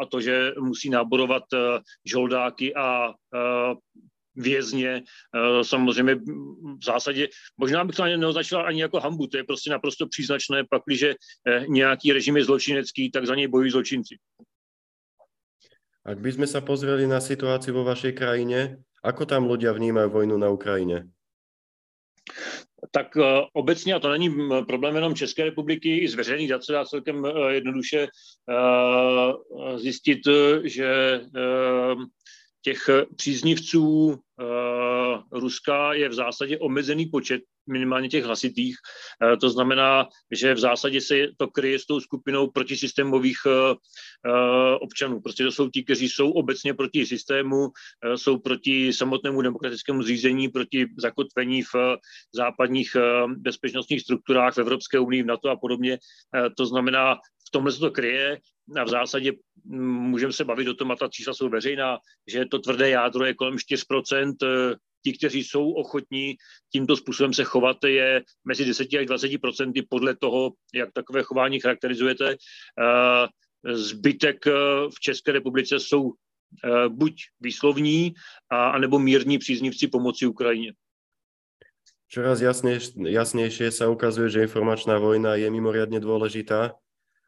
a 0.03 0.07
to, 0.11 0.21
že 0.21 0.53
musí 0.59 0.91
náborovat 0.91 1.43
eh, 1.55 1.81
žoldáky 2.05 2.75
a 2.75 3.15
vězně. 4.39 5.03
Samozřejmě 5.63 6.15
v 6.79 6.85
zásadě, 6.85 7.29
možná 7.59 7.85
bych 7.85 7.97
to 7.97 8.03
ani 8.03 8.17
neoznačila 8.17 8.63
ani 8.63 8.81
jako 8.81 9.01
hambu, 9.01 9.27
to 9.27 9.37
je 9.37 9.45
prostě 9.45 9.71
naprosto 9.71 10.07
příznačné, 10.07 10.65
pakliže 10.71 11.15
nějaký 11.69 12.13
režim 12.13 12.37
je 12.37 12.45
zločinecký, 12.45 13.11
tak 13.11 13.27
za 13.27 13.35
něj 13.35 13.49
bojují 13.51 13.71
zločinci. 13.71 14.15
Ak 16.09 16.25
by 16.25 16.33
sme 16.33 16.49
sa 16.49 16.65
pozreli 16.65 17.05
na 17.05 17.21
situáciu 17.21 17.77
vo 17.77 17.85
vašej 17.85 18.17
krajine, 18.17 18.81
Ako 19.03 19.27
tam 19.27 19.47
ľudia 19.47 19.73
vnímají 19.73 20.11
vojnu 20.11 20.39
na 20.39 20.49
Ukrajině? 20.49 21.05
Tak 22.91 23.17
uh, 23.17 23.25
obecně, 23.53 23.95
a 23.95 23.99
to 23.99 24.11
není 24.11 24.37
problém 24.69 24.95
jenom 24.95 25.15
České 25.15 25.45
republiky, 25.45 25.99
i 25.99 26.09
z 26.09 26.15
veřejných 26.15 26.49
dat 26.51 26.65
se 26.65 26.73
dá 26.73 26.85
celkem 26.85 27.27
jednoduše 27.49 28.09
zjistit, 29.77 30.19
že 30.65 31.21
těch 32.63 32.91
příznivců 33.17 34.19
Ruska 35.33 35.93
je 35.93 36.09
v 36.09 36.15
zásadě 36.15 36.59
omezený 36.59 37.07
počet 37.07 37.43
minimálně 37.69 38.09
těch 38.09 38.25
hlasitých. 38.25 38.77
Eh, 39.23 39.37
to 39.37 39.51
znamená, 39.51 40.09
že 40.31 40.55
v 40.55 40.59
zásadě 40.59 41.01
se 41.01 41.15
to 41.37 41.49
kryje 41.49 41.79
s 41.79 41.87
tou 41.87 42.01
skupinou 42.01 42.51
protisystémových 42.51 43.39
eh, 43.47 43.75
eh, 44.27 44.75
občanů. 44.81 45.21
Prostě 45.21 45.45
to 45.45 45.53
jsou 45.53 45.71
ti, 45.71 45.85
kteří 45.85 46.09
jsou 46.09 46.31
obecně 46.31 46.75
proti 46.75 47.07
systému, 47.07 47.69
jsou 48.17 48.39
proti 48.39 48.93
samotnému 48.93 49.43
demokratickému 49.43 50.03
zřízení, 50.03 50.49
proti 50.49 50.87
zakotvení 50.99 51.63
v 51.63 51.75
západních 52.35 52.97
bezpečnostních 53.27 54.01
strukturách 54.01 54.55
v 54.55 54.59
Evropské 54.59 54.99
unii, 54.99 55.23
v 55.23 55.27
NATO 55.27 55.51
a 55.51 55.57
podobně. 55.57 55.99
To 56.57 56.67
znamená, 56.67 57.15
v 57.49 57.51
tomhle 57.51 57.73
se 57.73 57.79
to 57.79 57.91
kryje 57.91 58.39
a 58.77 58.85
v 58.85 58.89
zásadě 58.89 59.33
můžeme 59.65 60.33
se 60.33 60.45
bavit 60.45 60.69
o 60.69 60.75
tom, 60.75 60.91
a 60.91 60.97
ta 60.97 61.09
čísla 61.09 61.35
jsou 61.35 61.49
veřejná, 61.49 61.99
že 62.27 62.47
to 62.47 62.59
tvrdé 62.59 62.91
jádro 62.91 63.25
je 63.25 63.35
kolem 63.35 63.55
4%, 63.57 64.35
ti, 65.05 65.13
kteří 65.13 65.45
jsou 65.45 65.73
ochotní 65.73 66.37
tímto 66.73 66.97
způsobem 66.97 67.35
se 67.35 67.45
chovat, 67.45 67.77
je 67.85 68.23
mezi 68.45 68.65
10 68.65 68.89
až 69.01 69.07
20 69.07 69.39
procenty 69.41 69.83
podle 69.83 70.17
toho, 70.17 70.53
jak 70.75 70.93
takové 70.93 71.23
chování 71.23 71.61
charakterizujete. 71.61 72.37
Eh, 72.37 73.27
zbytek 73.75 74.47
eh, 74.47 74.53
v 74.97 75.01
České 75.01 75.33
republice 75.33 75.81
jsou 75.81 76.13
buď 76.89 77.15
výslovní, 77.41 78.15
anebo 78.51 78.99
mírní 78.99 79.39
příznivci 79.39 79.89
pomoci 79.89 80.27
Ukrajině. 80.27 80.73
Čoraz 82.09 82.41
jasnejšie 82.97 83.69
sa 83.69 83.93
ukazuje, 83.93 84.33
že 84.33 84.49
informačná 84.49 84.97
vojna 84.97 85.37
je 85.37 85.53
mimoriadne 85.53 86.01
dôležitá. 86.01 86.73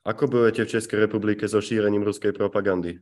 Ako 0.05 0.27
bojujete 0.27 0.65
v 0.65 0.69
České 0.69 0.97
republike 0.97 1.49
so 1.49 1.61
šírením 1.61 2.03
ruskej 2.03 2.33
propagandy? 2.33 3.01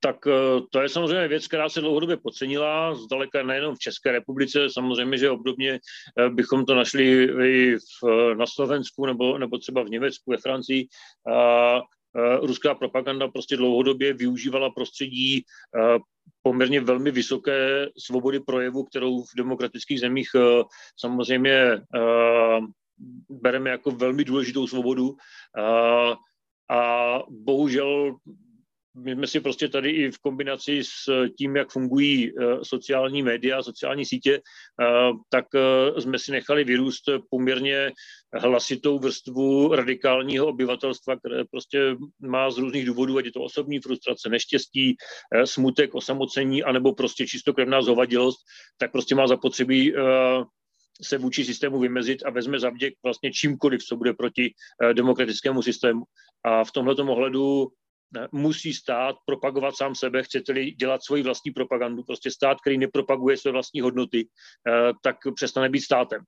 tak 0.00 0.26
eh, 0.26 0.60
to 0.70 0.80
je 0.80 0.88
samozřejmě 0.88 1.28
věc, 1.28 1.46
která 1.46 1.68
se 1.68 1.80
dlouhodobě 1.80 2.16
podcenila, 2.16 2.94
zdaleka 2.94 3.42
nejenom 3.42 3.74
v 3.74 3.78
České 3.78 4.12
republice, 4.12 4.70
samozřejmě, 4.70 5.18
že 5.18 5.30
obdobně 5.30 5.78
eh, 6.18 6.30
bychom 6.30 6.64
to 6.64 6.74
našli 6.74 7.22
i 7.44 7.76
v, 7.76 8.34
na 8.34 8.46
Slovensku 8.46 9.06
nebo, 9.06 9.38
nebo 9.38 9.58
třeba 9.58 9.82
v 9.82 9.90
Německu, 9.90 10.30
ve 10.30 10.36
Francii. 10.36 10.86
A, 11.32 11.80
ruská 12.42 12.74
propaganda 12.74 13.28
prostě 13.28 13.56
dlouhodobě 13.56 14.12
využívala 14.12 14.70
prostředí 14.70 15.44
poměrně 16.42 16.80
velmi 16.80 17.10
vysoké 17.10 17.86
svobody 17.98 18.40
projevu, 18.40 18.84
kterou 18.84 19.22
v 19.22 19.36
demokratických 19.36 20.00
zemích 20.00 20.28
eh, 20.36 20.62
samozřejmě 20.96 21.80
bereme 23.28 23.70
jako 23.70 23.90
velmi 23.90 24.24
důležitou 24.24 24.66
svobodu. 24.66 25.16
A 26.70 27.18
bohužel 27.28 28.16
my 28.96 29.14
jsme 29.14 29.26
si 29.26 29.40
prostě 29.40 29.68
tady 29.68 29.90
i 29.90 30.10
v 30.10 30.18
kombinaci 30.18 30.80
s 30.84 31.28
tím, 31.38 31.56
jak 31.56 31.70
fungují 31.70 32.28
eh, 32.30 32.58
sociální 32.62 33.22
média, 33.22 33.62
sociální 33.62 34.06
sítě, 34.06 34.34
eh, 34.34 35.10
tak 35.28 35.44
eh, 35.54 36.00
jsme 36.00 36.18
si 36.18 36.32
nechali 36.32 36.64
vyrůst 36.64 37.02
poměrně 37.30 37.92
hlasitou 38.34 38.98
vrstvu 38.98 39.74
radikálního 39.74 40.46
obyvatelstva, 40.46 41.16
které 41.16 41.44
prostě 41.44 41.96
má 42.20 42.50
z 42.50 42.58
různých 42.58 42.86
důvodů, 42.86 43.18
ať 43.18 43.24
je 43.24 43.32
to 43.32 43.42
osobní 43.42 43.80
frustrace, 43.80 44.28
neštěstí, 44.28 44.96
smutek, 45.44 45.94
osamocení, 45.94 46.62
anebo 46.62 46.94
prostě 46.94 47.26
čistokrevná 47.26 47.82
zhovadilost, 47.82 48.38
tak 48.78 48.92
prostě 48.92 49.14
má 49.14 49.26
zapotřebí 49.26 49.92
se 51.02 51.18
vůči 51.18 51.44
systému 51.44 51.78
vymezit 51.78 52.22
a 52.26 52.30
vezme 52.30 52.60
zavděk 52.60 52.94
vlastně 53.02 53.32
čímkoliv, 53.32 53.84
co 53.84 53.96
bude 53.96 54.12
proti 54.12 54.54
demokratickému 54.92 55.62
systému. 55.62 56.02
A 56.44 56.64
v 56.64 56.72
tomto 56.72 57.12
ohledu 57.12 57.68
musí 58.32 58.74
stát 58.74 59.16
propagovat 59.26 59.76
sám 59.76 59.94
sebe, 59.94 60.22
chcete-li 60.22 60.70
dělat 60.70 61.04
svoji 61.04 61.22
vlastní 61.22 61.50
propagandu, 61.52 62.02
prostě 62.02 62.30
stát, 62.30 62.60
který 62.60 62.78
nepropaguje 62.78 63.36
své 63.36 63.50
vlastní 63.52 63.80
hodnoty, 63.80 64.28
eh, 64.68 64.92
tak 65.02 65.16
přestane 65.34 65.68
být 65.68 65.80
státem. 65.80 66.22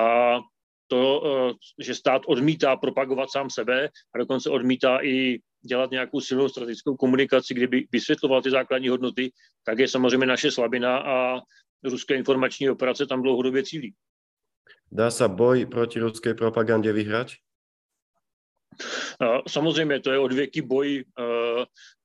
A 0.00 0.38
to, 0.86 1.22
eh, 1.26 1.54
že 1.84 1.94
stát 1.94 2.22
odmítá 2.26 2.76
propagovat 2.76 3.30
sám 3.30 3.50
sebe 3.50 3.88
a 4.14 4.18
dokonce 4.18 4.50
odmítá 4.50 4.98
i 5.04 5.38
dělat 5.66 5.90
nějakou 5.90 6.20
silnou 6.20 6.48
strategickou 6.48 6.96
komunikaci, 6.96 7.54
kdyby 7.54 7.86
vysvětloval 7.92 8.42
ty 8.42 8.50
základní 8.50 8.88
hodnoty, 8.88 9.32
tak 9.64 9.78
je 9.78 9.88
samozřejmě 9.88 10.26
naše 10.26 10.50
slabina 10.50 10.98
a 10.98 11.40
ruské 11.84 12.14
informační 12.14 12.70
operace 12.70 13.06
tam 13.06 13.22
dlouhodobě 13.22 13.62
cílí. 13.62 13.94
Dá 14.92 15.10
se 15.10 15.28
boj 15.28 15.66
proti 15.66 16.00
ruské 16.00 16.34
propagandě 16.34 16.92
vyhrať? 16.92 17.36
Samozřejmě 19.48 20.00
to 20.00 20.12
je 20.12 20.18
odvěký 20.18 20.60
boj 20.60 21.04
eh, 21.18 21.24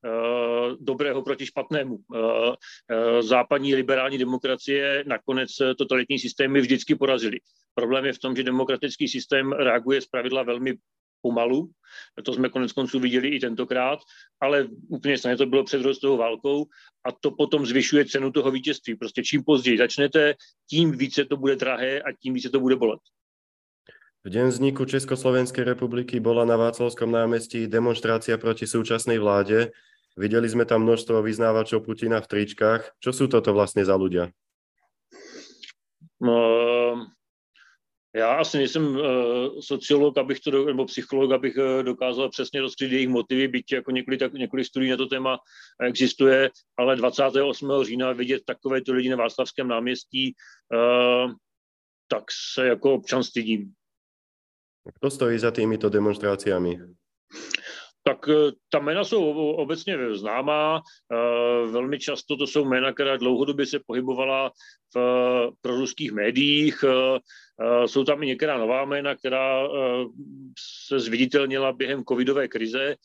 eh, 0.04 0.76
dobrého 0.80 1.22
proti 1.22 1.46
špatnému. 1.46 1.98
Eh, 2.14 3.22
západní 3.22 3.74
liberální 3.74 4.18
demokracie 4.18 5.04
nakonec 5.06 5.50
totalitní 5.78 6.18
systémy 6.18 6.60
vždycky 6.60 6.94
porazili. 6.94 7.38
Problém 7.74 8.04
je 8.04 8.12
v 8.12 8.18
tom, 8.18 8.36
že 8.36 8.42
demokratický 8.42 9.08
systém 9.08 9.52
reaguje 9.52 10.00
z 10.00 10.06
pravidla 10.06 10.42
velmi 10.42 10.74
pomalu. 11.22 11.70
To 12.24 12.32
jsme 12.32 12.48
konec 12.48 12.72
konců 12.72 13.00
viděli 13.00 13.28
i 13.28 13.40
tentokrát, 13.40 13.98
ale 14.40 14.68
úplně 14.88 15.18
stejně 15.18 15.36
to 15.36 15.46
bylo 15.46 15.64
před 15.64 15.82
rostovou 15.82 16.16
válkou 16.16 16.64
a 17.06 17.12
to 17.12 17.30
potom 17.30 17.66
zvyšuje 17.66 18.04
cenu 18.04 18.32
toho 18.32 18.50
vítězství. 18.50 18.96
Prostě 18.96 19.22
čím 19.22 19.44
později 19.44 19.78
začnete, 19.78 20.34
tím 20.70 20.92
více 20.92 21.24
to 21.24 21.36
bude 21.36 21.56
drahé 21.56 22.00
a 22.00 22.12
tím 22.12 22.34
více 22.34 22.50
to 22.50 22.60
bude 22.60 22.76
bolet. 22.76 23.00
V 24.22 24.30
deň 24.30 24.54
vzniku 24.54 24.86
Československej 24.86 25.66
republiky 25.66 26.22
bola 26.22 26.46
na 26.46 26.54
Václavskom 26.54 27.10
námestí 27.10 27.66
demonstrácia 27.66 28.38
proti 28.38 28.70
súčasnej 28.70 29.18
vláde. 29.18 29.74
Videli 30.14 30.46
sme 30.46 30.62
tam 30.62 30.86
množstvo 30.86 31.26
vyznávačov 31.26 31.82
Putina 31.82 32.22
v 32.22 32.30
tričkách. 32.30 33.02
Čo 33.02 33.10
sú 33.10 33.26
toto 33.26 33.50
vlastne 33.50 33.82
za 33.82 33.98
ľudia? 33.98 34.30
No, 36.22 36.38
já 38.16 38.34
asi 38.34 38.58
nejsem 38.58 38.96
uh, 38.96 39.02
sociolog, 39.60 40.18
abych 40.18 40.40
to, 40.40 40.64
nebo 40.64 40.84
psycholog, 40.84 41.32
abych 41.32 41.56
uh, 41.56 41.82
dokázal 41.82 42.28
přesně 42.28 42.60
rozkryt 42.60 42.92
jejich 42.92 43.08
motivy, 43.08 43.48
byť 43.48 43.72
jako 43.72 43.90
několik, 43.90 44.20
tak, 44.20 44.32
několik 44.32 44.66
studií 44.66 44.90
na 44.90 44.96
to 44.96 45.06
téma 45.06 45.38
existuje, 45.82 46.50
ale 46.76 46.96
28. 46.96 47.70
října 47.82 48.12
vidět 48.12 48.42
takovéto 48.46 48.92
lidi 48.92 49.08
na 49.08 49.16
Václavském 49.16 49.68
náměstí, 49.68 50.34
uh, 50.74 51.32
tak 52.08 52.24
se 52.54 52.66
jako 52.66 52.94
občan 52.94 53.22
stydím. 53.22 53.72
Kdo 55.00 55.10
stojí 55.10 55.38
za 55.38 55.50
týmito 55.50 55.88
demonstráciami? 55.88 56.78
Tak 58.02 58.28
eh, 58.28 58.52
ta 58.68 58.78
jména 58.78 59.04
jsou 59.04 59.30
obecně 59.52 60.14
známá. 60.14 60.82
Eh, 61.12 61.70
velmi 61.70 61.98
často 61.98 62.36
to 62.36 62.46
jsou 62.46 62.64
jména, 62.64 62.92
která 62.92 63.16
dlouhodobě 63.16 63.66
se 63.66 63.80
pohybovala 63.86 64.52
v 64.94 64.98
eh, 64.98 65.50
proruských 65.60 66.12
médiích. 66.12 66.84
Jsou 67.86 68.04
tam 68.04 68.22
i 68.22 68.26
některá 68.26 68.58
nová 68.58 68.84
jména, 68.84 69.14
která 69.14 69.68
se 70.88 71.00
zviditelnila 71.00 71.72
během 71.72 72.04
covidové 72.04 72.48
krize. 72.48 72.96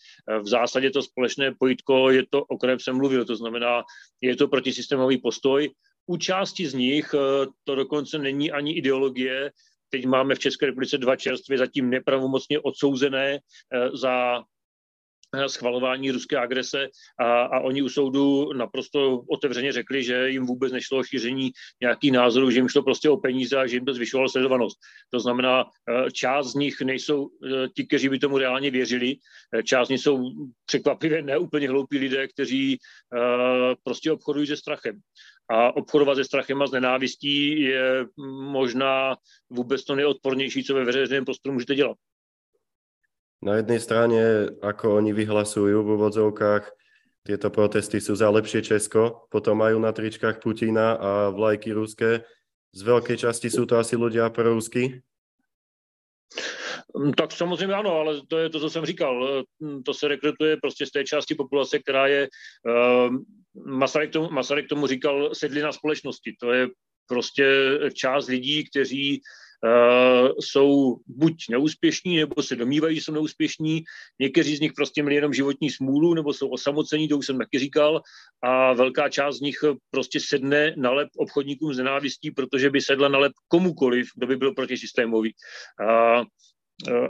V 0.41 0.47
zásadě 0.47 0.91
to 0.91 1.01
společné 1.01 1.55
pojitko 1.59 2.09
je 2.09 2.23
to, 2.29 2.43
o 2.43 2.57
kterém 2.57 2.79
jsem 2.79 2.97
mluvil, 2.97 3.25
to 3.25 3.35
znamená, 3.35 3.83
je 4.21 4.35
to 4.35 4.47
protisystémový 4.47 5.17
postoj. 5.17 5.69
U 6.07 6.17
části 6.17 6.67
z 6.67 6.73
nich 6.73 7.15
to 7.63 7.75
dokonce 7.75 8.17
není 8.17 8.51
ani 8.51 8.73
ideologie, 8.73 9.51
Teď 9.89 10.05
máme 10.05 10.35
v 10.35 10.39
České 10.39 10.65
republice 10.65 10.97
dva 10.97 11.15
čerstvě 11.15 11.57
zatím 11.57 11.89
nepravomocně 11.89 12.59
odsouzené 12.59 13.39
za 13.93 14.43
schvalování 15.47 16.11
ruské 16.11 16.37
agrese 16.37 16.87
a, 17.19 17.41
a 17.41 17.59
oni 17.59 17.81
u 17.81 17.89
soudu 17.89 18.53
naprosto 18.53 19.19
otevřeně 19.29 19.71
řekli, 19.71 20.03
že 20.03 20.29
jim 20.29 20.45
vůbec 20.45 20.71
nešlo 20.71 20.97
o 20.97 21.03
šíření 21.03 21.51
nějakých 21.81 22.11
názorů, 22.11 22.51
že 22.51 22.59
jim 22.59 22.69
šlo 22.69 22.83
prostě 22.83 23.09
o 23.09 23.17
peníze 23.17 23.57
a 23.57 23.67
že 23.67 23.75
jim 23.75 23.85
to 23.85 23.93
zvyšovalo 23.93 24.29
sledovanost. 24.29 24.77
To 25.09 25.19
znamená, 25.19 25.63
eh, 25.63 26.11
část 26.11 26.51
z 26.51 26.55
nich 26.55 26.81
nejsou 26.81 27.29
eh, 27.29 27.67
ti, 27.75 27.85
kteří 27.85 28.09
by 28.09 28.19
tomu 28.19 28.37
reálně 28.37 28.71
věřili, 28.71 29.15
část 29.63 29.87
z 29.87 29.91
nich 29.91 30.01
jsou 30.01 30.31
překvapivě 30.65 31.21
neúplně 31.21 31.69
hloupí 31.69 31.97
lidé, 31.97 32.27
kteří 32.27 32.77
prostě 33.83 34.11
obchodují 34.11 34.47
se 34.47 34.57
strachem. 34.57 34.99
A 35.49 35.75
obchodovat 35.75 36.15
se 36.15 36.23
strachem 36.23 36.61
a 36.61 36.67
s 36.67 36.71
nenávistí 36.71 37.61
je 37.61 38.05
možná 38.51 39.15
vůbec 39.49 39.85
to 39.85 39.95
nejodpornější, 39.95 40.63
co 40.63 40.73
ve 40.75 40.85
veřejném 40.85 41.25
prostoru 41.25 41.53
můžete 41.53 41.75
dělat. 41.75 41.97
Na 43.41 43.61
jednej 43.61 43.77
strane, 43.77 44.49
ako 44.65 44.97
oni 44.97 45.13
vyhlasujú 45.13 45.85
v 45.85 45.93
úvodzovkách, 45.93 46.63
tieto 47.21 47.51
protesty 47.51 47.99
sú 47.99 48.15
za 48.15 48.31
lepšie 48.31 48.63
Česko, 48.63 49.27
potom 49.27 49.59
majú 49.59 49.77
na 49.83 49.91
tričkách 49.91 50.39
Putina 50.39 50.95
a 50.95 51.11
vlajky 51.29 51.75
ruské. 51.75 52.23
Z 52.71 52.81
veľkej 52.87 53.17
časti 53.19 53.51
sú 53.51 53.67
to 53.67 53.77
asi 53.77 53.99
ľudia 53.99 54.31
prorusky? 54.31 55.03
Mm, 56.97 57.13
tak 57.13 57.31
samozřejmě 57.31 57.75
ano, 57.75 57.99
ale 57.99 58.21
to 58.27 58.37
je 58.37 58.49
to, 58.49 58.59
co 58.59 58.69
jsem 58.69 58.85
říkal. 58.85 59.43
Mm, 59.59 59.83
to 59.83 59.93
se 59.93 60.07
rekrutuje 60.07 60.57
prostě 60.61 60.85
z 60.85 60.91
té 60.91 61.03
části 61.03 61.35
populace, 61.35 61.79
která 61.79 62.07
je, 62.07 62.27
uh, 62.65 63.15
Masaryk, 63.65 64.11
tomu, 64.11 64.29
Masaryk 64.29 64.67
tomu 64.67 64.87
říkal 64.87 65.35
sedlina 65.35 65.71
společnosti. 65.71 66.35
To 66.39 66.51
je 66.51 66.67
prostě 67.07 67.79
část 67.93 68.27
lidí, 68.27 68.69
kteří 68.69 69.21
jsou 70.39 70.97
buď 71.07 71.35
neúspěšní, 71.49 72.17
nebo 72.17 72.43
se 72.43 72.55
domývají, 72.55 72.95
že 72.95 73.01
jsou 73.01 73.13
neúspěšní. 73.13 73.83
Někteří 74.19 74.55
z 74.55 74.59
nich 74.59 74.73
prostě 74.73 75.03
měli 75.03 75.15
jenom 75.15 75.33
životní 75.33 75.69
smůlu, 75.69 76.13
nebo 76.13 76.33
jsou 76.33 76.49
osamocení, 76.49 77.07
to 77.07 77.17
už 77.17 77.25
jsem 77.25 77.37
taky 77.37 77.59
říkal. 77.59 78.01
A 78.43 78.73
velká 78.73 79.09
část 79.09 79.37
z 79.37 79.41
nich 79.41 79.57
prostě 79.91 80.19
sedne 80.19 80.73
na 80.77 80.91
lep 80.91 81.09
obchodníkům 81.17 81.73
z 81.73 81.77
nenávistí, 81.77 82.31
protože 82.31 82.69
by 82.69 82.81
sedla 82.81 83.07
na 83.09 83.19
lep 83.19 83.31
komukoliv, 83.47 84.07
kdo 84.15 84.27
by 84.27 84.35
byl 84.35 84.53
protisystémový. 84.53 85.33
Uh, 85.81 86.23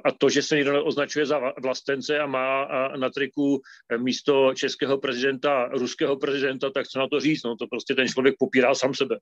a 0.05 0.11
to, 0.17 0.29
že 0.29 0.41
se 0.41 0.55
někdo 0.55 0.85
označuje 0.85 1.25
za 1.25 1.53
vlastence 1.61 2.19
a 2.19 2.25
má 2.25 2.67
na 2.97 3.09
triku 3.09 3.61
místo 3.97 4.53
českého 4.55 4.97
prezidenta 4.97 5.67
ruského 5.67 6.17
prezidenta, 6.17 6.69
tak 6.69 6.87
co 6.87 6.99
na 6.99 7.07
to 7.07 7.19
říct? 7.19 7.43
No, 7.43 7.55
to 7.55 7.67
prostě 7.67 7.95
ten 7.95 8.07
člověk 8.07 8.35
popírá 8.39 8.75
sám 8.75 8.93
sebe. 8.93 9.17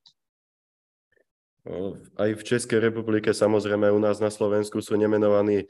Aj 2.15 2.29
v 2.29 2.43
Českej 2.45 2.77
republike, 2.77 3.33
samozrejme 3.33 3.89
u 3.89 3.97
nás 3.97 4.21
na 4.21 4.29
Slovensku 4.29 4.85
sú 4.85 5.01
nemenovaní 5.01 5.65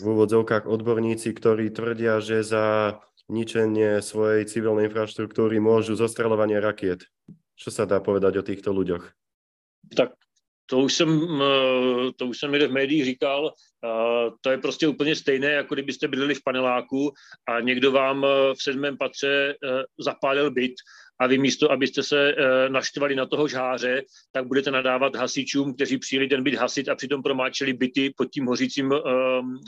v 0.00 0.04
úvodzovkách 0.04 0.68
odborníci, 0.68 1.32
ktorí 1.32 1.72
tvrdia, 1.72 2.20
že 2.20 2.44
za 2.44 2.96
ničenie 3.32 4.04
svojej 4.04 4.44
civilnej 4.44 4.92
infraštruktúry 4.92 5.56
môžu 5.56 5.96
zostreľovanie 5.96 6.60
rakiet. 6.60 7.08
Čo 7.56 7.72
sa 7.72 7.88
dá 7.88 8.04
povedať 8.04 8.38
o 8.38 8.46
týchto 8.46 8.76
ľuďoch? 8.76 9.08
Tak 9.96 10.12
to 10.66 10.78
už 10.78 10.94
jsem, 10.94 11.10
to 12.16 12.26
už 12.26 12.38
jsem 12.38 12.52
někde 12.52 12.68
v 12.68 12.72
médiích 12.72 13.04
říkal, 13.04 13.52
to 14.40 14.50
je 14.50 14.58
prostě 14.58 14.88
úplně 14.88 15.16
stejné, 15.16 15.50
jako 15.52 15.74
kdybyste 15.74 16.08
bydleli 16.08 16.34
v 16.34 16.42
paneláku 16.44 17.12
a 17.48 17.60
někdo 17.60 17.92
vám 17.92 18.26
v 18.54 18.62
sedmém 18.62 18.96
patře 18.96 19.54
zapálil 19.98 20.50
byt 20.50 20.74
a 21.18 21.26
vy 21.26 21.38
místo, 21.38 21.72
abyste 21.72 22.02
se 22.02 22.30
e, 22.30 22.68
naštvali 22.68 23.14
na 23.14 23.26
toho 23.26 23.48
žáře, 23.48 24.02
tak 24.32 24.46
budete 24.46 24.70
nadávat 24.70 25.16
hasičům, 25.16 25.74
kteří 25.74 25.98
přijeli 25.98 26.28
ten 26.28 26.42
byt 26.42 26.54
hasit 26.54 26.88
a 26.88 26.94
přitom 26.94 27.22
promáčeli 27.22 27.72
byty 27.72 28.14
pod 28.16 28.24
tím 28.24 28.46
hořícím 28.46 28.92
e, 28.92 28.96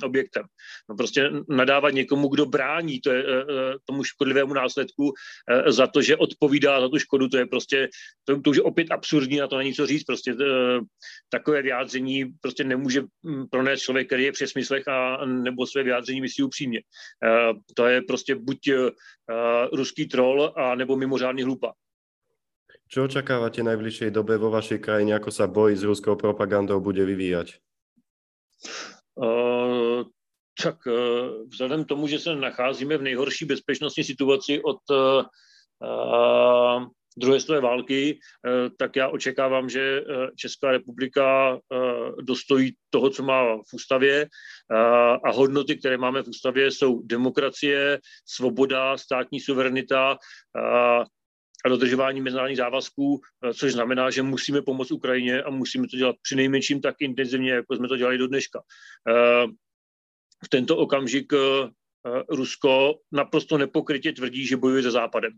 objektem. 0.04 0.42
No 0.88 0.96
prostě 0.96 1.30
nadávat 1.48 1.94
někomu, 1.94 2.28
kdo 2.28 2.46
brání 2.46 3.00
to 3.00 3.12
je, 3.12 3.24
e, 3.24 3.44
tomu 3.84 4.04
škodlivému 4.04 4.54
následku 4.54 5.12
za 5.66 5.86
to, 5.86 6.02
že 6.02 6.16
odpovídá 6.16 6.80
za 6.80 6.88
tu 6.88 6.98
škodu, 6.98 7.28
to 7.28 7.38
je 7.38 7.46
prostě, 7.46 7.88
to, 8.24 8.40
to 8.40 8.50
už 8.50 8.56
je 8.56 8.62
opět 8.62 8.90
absurdní, 8.90 9.38
na 9.38 9.48
to 9.48 9.58
není 9.58 9.74
co 9.74 9.86
říct, 9.86 10.04
prostě 10.04 10.36
takové 11.28 11.62
vyjádření 11.62 12.24
prostě 12.40 12.64
nemůže 12.64 13.02
pronést 13.50 13.82
člověk, 13.82 14.06
který 14.06 14.24
je 14.24 14.32
při 14.32 14.46
smyslech 14.46 14.88
a 14.88 15.24
nebo 15.26 15.66
své 15.66 15.82
vyjádření 15.82 16.20
myslí 16.20 16.44
upřímně. 16.44 16.80
To 17.74 17.86
je 17.86 18.02
prostě 18.02 18.34
buď 18.34 18.58
e, 19.28 19.76
ruský 19.76 20.08
troll 20.08 20.52
a 20.56 20.74
nebo 20.74 20.96
mimořádný 20.96 21.42
hlupa. 21.42 21.72
Čo 22.88 23.04
očakávate 23.04 23.60
najbližšej 23.60 24.16
dobe 24.16 24.40
vo 24.40 24.48
vašej 24.48 24.80
krajine, 24.80 25.12
ako 25.12 25.28
sa 25.28 25.44
boj 25.44 25.76
s 25.76 25.84
ruskou 25.84 26.16
propagandou 26.16 26.80
bude 26.80 27.04
vyvíjať? 27.04 27.60
Uh, 29.12 30.08
tak 30.56 30.80
uh, 30.88 31.44
vzhledem 31.52 31.84
tomu, 31.84 32.08
že 32.08 32.18
se 32.18 32.34
nacházíme 32.34 32.96
v 32.96 33.02
nejhorší 33.02 33.44
bezpečnostní 33.44 34.04
situaci 34.04 34.62
od 34.64 34.80
uh, 34.90 35.22
druhé 37.18 37.40
světové 37.40 37.60
války, 37.60 38.18
tak 38.78 38.96
já 38.96 39.08
očekávám, 39.08 39.68
že 39.68 40.02
Česká 40.36 40.70
republika 40.70 41.58
dostojí 42.22 42.72
toho, 42.90 43.10
co 43.10 43.22
má 43.22 43.56
v 43.56 43.74
ústavě 43.74 44.28
a 45.24 45.30
hodnoty, 45.30 45.76
které 45.76 45.96
máme 45.96 46.22
v 46.22 46.28
ústavě, 46.28 46.70
jsou 46.70 47.02
demokracie, 47.02 47.98
svoboda, 48.26 48.96
státní 48.96 49.40
suverenita, 49.40 50.18
a 51.64 51.68
dodržování 51.68 52.20
mezinárodních 52.20 52.56
závazků, 52.56 53.20
eh, 53.44 53.54
což 53.54 53.72
znamená, 53.72 54.10
že 54.10 54.22
musíme 54.22 54.62
pomoct 54.62 54.90
Ukrajině 54.90 55.42
a 55.42 55.50
musíme 55.50 55.88
to 55.88 55.96
dělat 55.96 56.16
při 56.22 56.36
nejmenším 56.36 56.80
tak 56.80 56.96
intenzivně, 57.00 57.52
jako 57.52 57.76
jsme 57.76 57.88
to 57.88 57.96
dělali 57.96 58.18
do 58.18 58.26
dneška. 58.26 58.60
Eh, 59.08 59.46
v 60.44 60.48
tento 60.48 60.76
okamžik 60.76 61.32
eh, 61.32 61.70
Rusko 62.28 62.94
naprosto 63.12 63.58
nepokrytě 63.58 64.12
tvrdí, 64.12 64.46
že 64.46 64.56
bojuje 64.56 64.82
se 64.82 64.90
Západem. 64.90 65.32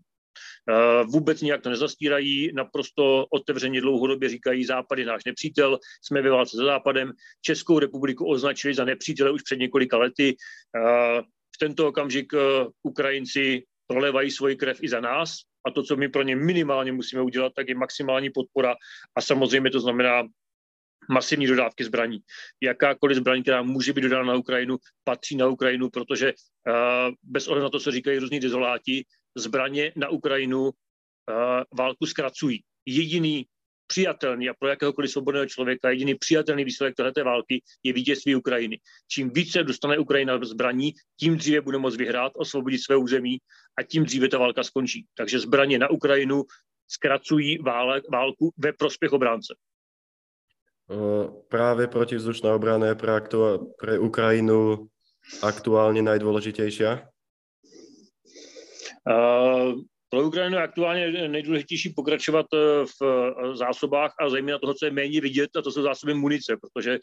Vůbec 1.05 1.41
nijak 1.41 1.63
to 1.63 1.71
nezastírají, 1.71 2.53
naprosto 2.55 3.27
otevřeně 3.31 3.81
dlouhodobě 3.81 4.29
říkají, 4.29 4.65
Západ 4.65 4.99
je 4.99 5.07
náš 5.07 5.25
nepřítel, 5.25 5.79
jsme 6.03 6.23
ve 6.23 6.31
válce 6.31 6.57
se 6.57 6.65
Západem. 6.65 7.13
Českou 7.43 7.79
republiku 7.79 8.27
označili 8.27 8.75
za 8.75 8.85
nepřítele 8.85 9.31
už 9.31 9.43
před 9.43 9.59
několika 9.59 9.99
lety. 9.99 10.37
V 11.55 11.59
tento 11.61 11.89
okamžik 11.89 12.33
Ukrajinci 12.83 13.65
prolevají 13.87 14.31
svoji 14.31 14.57
krev 14.57 14.79
i 14.83 14.89
za 14.89 15.01
nás, 15.01 15.37
a 15.67 15.71
to, 15.71 15.83
co 15.83 15.97
my 15.97 16.09
pro 16.09 16.23
ně 16.23 16.37
minimálně 16.37 16.93
musíme 16.93 17.23
udělat, 17.23 17.53
tak 17.57 17.69
je 17.69 17.75
maximální 17.75 18.31
podpora 18.31 18.75
a 19.17 19.21
samozřejmě 19.21 19.71
to 19.71 19.81
znamená 19.81 20.23
masivní 21.11 21.47
dodávky 21.47 21.85
zbraní. 21.85 22.19
Jakákoliv 22.63 23.17
zbraní, 23.17 23.43
která 23.43 23.63
může 23.63 23.93
být 23.93 24.01
dodána 24.01 24.25
na 24.25 24.35
Ukrajinu, 24.35 24.79
patří 25.05 25.37
na 25.37 25.47
Ukrajinu, 25.47 25.91
protože 25.91 26.33
uh, 26.33 27.15
bez 27.23 27.49
ohledu 27.49 27.65
na 27.65 27.71
to, 27.71 27.81
co 27.81 27.91
říkají 27.91 28.19
různí 28.19 28.41
dezoláti, 28.41 29.05
zbraně 29.37 29.93
na 29.97 30.09
Ukrajinu 30.09 30.63
uh, 30.63 30.73
válku 31.79 32.07
zkracují. 32.07 32.63
Jediný 32.87 33.47
přijatelný 33.87 34.49
a 34.49 34.55
pro 34.55 34.69
jakéhokoliv 34.69 35.11
svobodného 35.11 35.47
člověka 35.47 35.91
jediný 35.91 36.15
přijatelný 36.15 36.65
výsledek 36.65 36.95
této 36.97 37.25
války 37.25 37.63
je 37.83 37.93
vítězství 37.93 38.35
Ukrajiny. 38.35 38.79
Čím 39.11 39.31
více 39.31 39.63
dostane 39.63 39.99
Ukrajina 39.99 40.39
zbraní, 40.45 40.95
tím 41.21 41.37
dříve 41.37 41.61
bude 41.61 41.79
moct 41.79 41.97
vyhrát, 41.97 42.33
osvobodit 42.37 42.79
své 42.79 42.97
území 42.97 43.39
a 43.79 43.83
tím 43.83 44.05
dříve 44.05 44.29
ta 44.29 44.39
válka 44.39 44.63
skončí. 44.63 45.07
Takže 45.15 45.39
zbraně 45.39 45.79
na 45.79 45.91
Ukrajinu 45.91 46.45
zkracují 46.91 47.59
válku 48.11 48.55
ve 48.59 48.73
prospěch 48.73 49.13
obránce. 49.13 49.55
Práve 51.49 51.87
protivzdušná 51.87 52.55
obrana 52.55 52.87
je 52.87 52.95
pre, 52.99 53.13
aktu- 53.15 53.71
pre 53.79 53.99
Ukrajinu 53.99 54.91
aktuálne 55.39 56.03
najdôležitejšia? 56.03 57.07
Pro 60.11 60.27
Ukrajinu 60.27 60.57
je 60.57 60.63
aktuálně 60.63 61.29
nejdůležitější 61.29 61.95
pokračovat 61.95 62.47
v 62.85 62.99
zásobách 63.55 64.15
a 64.21 64.29
zejména 64.29 64.59
toho, 64.59 64.75
co 64.75 64.85
je 64.85 64.91
méně 64.91 65.21
vidět, 65.21 65.51
a 65.57 65.63
to 65.63 65.71
jsou 65.71 65.83
zásoby 65.83 66.15
munice, 66.15 66.57
protože 66.57 66.99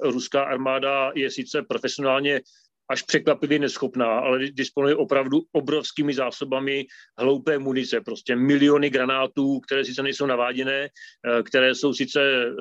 ruská 0.00 0.44
armáda 0.44 1.12
je 1.14 1.30
sice 1.30 1.62
profesionálně 1.62 2.40
až 2.90 3.02
překvapivě 3.02 3.58
neschopná, 3.58 4.18
ale 4.18 4.38
disponuje 4.50 4.96
opravdu 4.96 5.42
obrovskými 5.52 6.14
zásobami 6.14 6.86
hloupé 7.18 7.58
munice, 7.58 8.00
prostě 8.00 8.36
miliony 8.36 8.90
granátů, 8.90 9.60
které 9.60 9.84
sice 9.84 10.02
nejsou 10.02 10.26
naváděné, 10.26 10.88
eh, 10.88 11.42
které 11.42 11.74
jsou 11.74 11.94
sice 11.94 12.20
eh, 12.22 12.54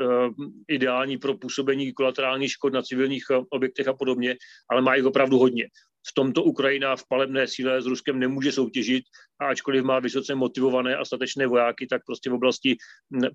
ideální 0.67 1.17
pro 1.17 1.37
působení 1.37 1.93
kolaterálních 1.93 2.51
škod 2.51 2.73
na 2.73 2.81
civilních 2.81 3.23
eh, 3.31 3.41
objektech 3.49 3.87
a 3.87 3.93
podobně, 3.93 4.35
ale 4.69 4.81
má 4.81 4.95
jich 4.95 5.05
opravdu 5.05 5.37
hodně 5.39 5.67
v 6.09 6.13
tomto 6.13 6.43
Ukrajina 6.43 6.95
v 6.95 7.07
palebné 7.07 7.47
síle 7.47 7.81
s 7.81 7.85
Ruskem 7.85 8.19
nemůže 8.19 8.51
soutěžit 8.51 9.03
a 9.41 9.45
ačkoliv 9.47 9.83
má 9.83 9.99
vysoce 9.99 10.35
motivované 10.35 10.95
a 10.95 11.05
statečné 11.05 11.47
vojáky, 11.47 11.87
tak 11.87 12.01
prostě 12.05 12.29
v 12.29 12.33
oblasti 12.33 12.77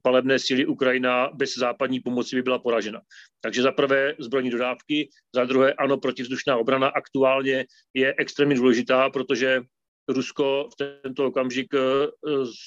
palebné 0.03 0.39
síly 0.39 0.67
Ukrajina 0.67 1.31
bez 1.35 1.55
západní 1.55 2.01
pomoci 2.01 2.37
by 2.37 2.43
byla 2.43 2.59
poražena. 2.59 3.01
Takže 3.41 3.63
za 3.63 3.73
prvé 3.73 4.15
zbrojní 4.19 4.51
dodávky, 4.51 5.09
za 5.35 5.45
druhé 5.45 5.73
ano, 5.73 5.99
protivzdušná 5.99 6.57
obrana 6.57 6.89
aktuálně 6.89 7.65
je 7.95 8.15
extrémně 8.19 8.57
důležitá, 8.57 9.11
protože 9.11 9.63
Rusko 10.09 10.69
v 10.73 11.01
tento 11.03 11.27
okamžik 11.27 11.75
eh, 11.75 11.81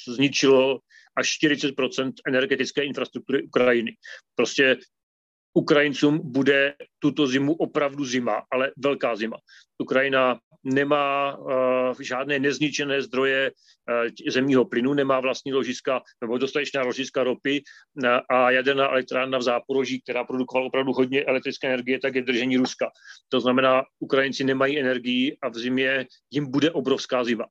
zničilo 0.08 0.80
až 1.18 1.38
40% 1.44 2.14
energetické 2.28 2.84
infrastruktury 2.84 3.44
Ukrajiny. 3.44 3.92
Prostě 4.36 4.78
Ukrajincům 5.58 6.22
bude 6.24 6.74
tuto 7.00 7.28
zimu 7.28 7.54
opravdu 7.54 8.06
zima, 8.06 8.44
ale 8.52 8.72
velká 8.78 9.16
zima. 9.16 9.38
Ukrajina 9.78 10.40
nemá 10.64 11.38
uh, 11.38 12.02
žádné 12.02 12.40
nezničené 12.40 13.02
zdroje 13.02 13.52
uh, 13.52 14.32
zemního 14.32 14.66
plynu, 14.66 14.94
nemá 14.94 15.20
vlastní 15.20 15.54
ložiska 15.54 16.02
nebo 16.22 16.38
dostatečná 16.38 16.84
ložiska 16.84 17.24
ropy 17.24 17.62
uh, 17.62 18.10
a 18.30 18.52
jaderná 18.52 18.90
elektrárna 18.90 19.38
v 19.38 19.42
Záporoží, 19.42 20.02
která 20.02 20.24
produkovala 20.24 20.68
opravdu 20.68 20.94
hodně 20.94 21.24
elektrické 21.26 21.68
energie, 21.68 22.00
tak 22.00 22.16
je 22.16 22.22
držení 22.22 22.58
Ruska. 22.58 22.90
To 23.30 23.40
znamená, 23.42 23.84
Ukrajinci 24.00 24.44
nemají 24.44 24.80
energii 24.80 25.38
a 25.42 25.50
v 25.50 25.58
zimě 25.58 26.06
jim 26.32 26.52
bude 26.52 26.72
obrovská 26.72 27.24
zima 27.24 27.46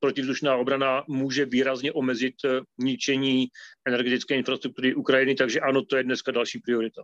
protivzdušná 0.00 0.56
obrana 0.56 1.04
může 1.08 1.44
výrazně 1.44 1.92
omezit 1.92 2.34
eh, 2.44 2.60
ničení 2.78 3.48
energetické 3.88 4.34
infrastruktury 4.34 4.94
Ukrajiny, 4.94 5.34
takže 5.34 5.60
ano, 5.60 5.84
to 5.84 5.96
je 5.96 6.04
dneska 6.04 6.32
další 6.32 6.58
priorita. 6.58 7.02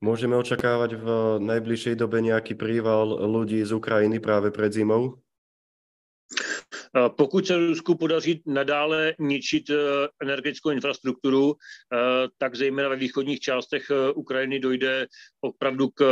Můžeme 0.00 0.36
očekávat 0.36 0.92
v 0.92 1.38
nejbližší 1.38 1.94
době 1.94 2.20
nějaký 2.20 2.54
príval 2.54 3.30
lidí 3.40 3.64
z 3.64 3.72
Ukrajiny 3.72 4.20
právě 4.20 4.50
před 4.50 4.72
zimou? 4.72 5.18
Pokud 7.16 7.46
se 7.46 7.56
Rusku 7.56 7.94
podaří 7.94 8.42
nadále 8.46 9.14
ničit 9.18 9.70
eh, 9.70 9.74
energetickou 10.22 10.70
infrastrukturu, 10.70 11.54
eh, 11.54 12.28
tak 12.38 12.54
zejména 12.54 12.88
ve 12.88 12.96
východních 12.96 13.40
částech 13.40 13.90
Ukrajiny 14.14 14.60
dojde 14.60 15.06
opravdu 15.40 15.88
k 15.88 16.02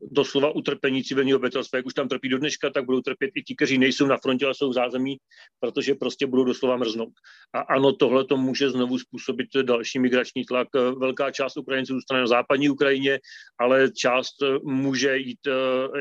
doslova 0.00 0.50
utrpení 0.50 1.04
civilního 1.04 1.36
obyvatelstva. 1.36 1.76
Jak 1.76 1.86
už 1.86 1.94
tam 1.94 2.08
trpí 2.08 2.28
do 2.28 2.38
dneška, 2.38 2.70
tak 2.70 2.84
budou 2.84 3.00
trpět 3.00 3.30
i 3.34 3.42
ti, 3.42 3.56
kteří 3.56 3.78
nejsou 3.78 4.06
na 4.06 4.16
frontě, 4.16 4.44
ale 4.44 4.54
jsou 4.54 4.70
v 4.70 4.74
zázemí, 4.74 5.16
protože 5.60 5.94
prostě 5.94 6.26
budou 6.26 6.44
doslova 6.44 6.76
mrznout. 6.76 7.12
A 7.54 7.60
ano, 7.60 7.92
tohle 7.92 8.24
to 8.24 8.36
může 8.36 8.70
znovu 8.70 8.98
způsobit 8.98 9.48
další 9.62 9.98
migrační 9.98 10.44
tlak. 10.44 10.68
Velká 10.74 11.30
část 11.30 11.56
Ukrajinců 11.56 11.94
zůstane 11.94 12.20
na 12.20 12.26
západní 12.26 12.68
Ukrajině, 12.68 13.20
ale 13.58 13.90
část 13.92 14.34
může 14.62 15.16
jít 15.16 15.46
eh, 15.46 15.52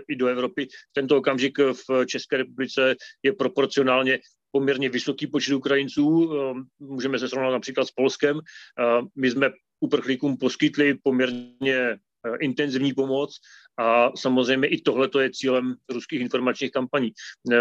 i 0.08 0.15
do 0.15 0.27
Evropy. 0.27 0.65
V 0.65 0.93
tento 0.93 1.17
okamžik 1.17 1.58
v 1.60 2.06
České 2.06 2.38
republice 2.38 2.95
je 3.23 3.34
proporcionálně 3.34 4.19
poměrně 4.51 4.89
vysoký 4.89 5.27
počet 5.27 5.53
Ukrajinců. 5.53 6.32
Eh, 6.34 6.53
můžeme 6.79 7.19
se 7.19 7.29
srovnat 7.29 7.51
například 7.51 7.86
s 7.86 7.91
Polskem. 7.91 8.39
Eh, 8.39 9.01
my 9.15 9.32
jsme 9.32 9.51
uprchlíkům 9.79 10.38
poskytli 10.38 10.93
poměrně 11.03 11.97
intenzivní 12.39 12.93
pomoc 12.93 13.39
a 13.79 14.12
samozřejmě 14.17 14.67
i 14.67 14.81
tohle 14.81 15.09
je 15.21 15.29
cílem 15.31 15.75
ruských 15.89 16.21
informačních 16.21 16.71
kampaní. 16.71 17.07
E, 17.07 17.57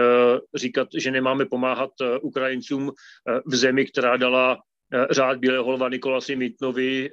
říkat, 0.55 0.88
že 0.98 1.11
nemáme 1.11 1.46
pomáhat 1.46 1.90
e, 2.01 2.18
Ukrajincům 2.18 2.92
v 3.46 3.57
zemi, 3.57 3.87
která 3.87 4.16
dala 4.16 4.59
řád 5.11 5.38
Bílého 5.38 5.64
holva 5.64 5.88
Nikolasi 5.88 6.37
Mitnovi 6.37 7.11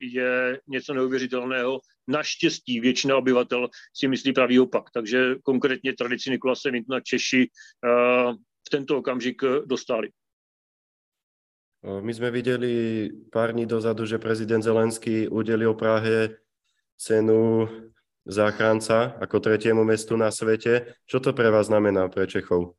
je 0.00 0.60
něco 0.68 0.94
neuvěřitelného. 0.94 1.80
Naštěstí 2.08 2.80
většina 2.80 3.16
obyvatel 3.16 3.68
si 3.94 4.08
myslí 4.08 4.32
pravý 4.32 4.60
opak. 4.60 4.84
Takže 4.94 5.34
konkrétně 5.42 5.92
tradici 5.92 6.30
Nikolase 6.30 6.70
Mitna 6.70 7.00
Češi 7.00 7.50
v 8.66 8.70
tento 8.70 8.98
okamžik 8.98 9.42
dostali. 9.64 10.08
My 12.00 12.14
jsme 12.14 12.30
viděli 12.30 13.08
pár 13.32 13.52
dní 13.52 13.66
dozadu, 13.66 14.06
že 14.06 14.18
prezident 14.18 14.62
Zelenský 14.62 15.28
udělil 15.28 15.74
Prahe 15.74 16.28
cenu 17.00 17.68
záchranca 18.28 19.16
ako 19.16 19.40
tretiemu 19.40 19.84
mestu 19.84 20.16
na 20.20 20.28
svete. 20.28 20.92
Čo 21.08 21.24
to 21.24 21.32
pre 21.32 21.48
vás 21.48 21.72
znamená, 21.72 22.12
pre 22.12 22.28
Čechov? 22.28 22.76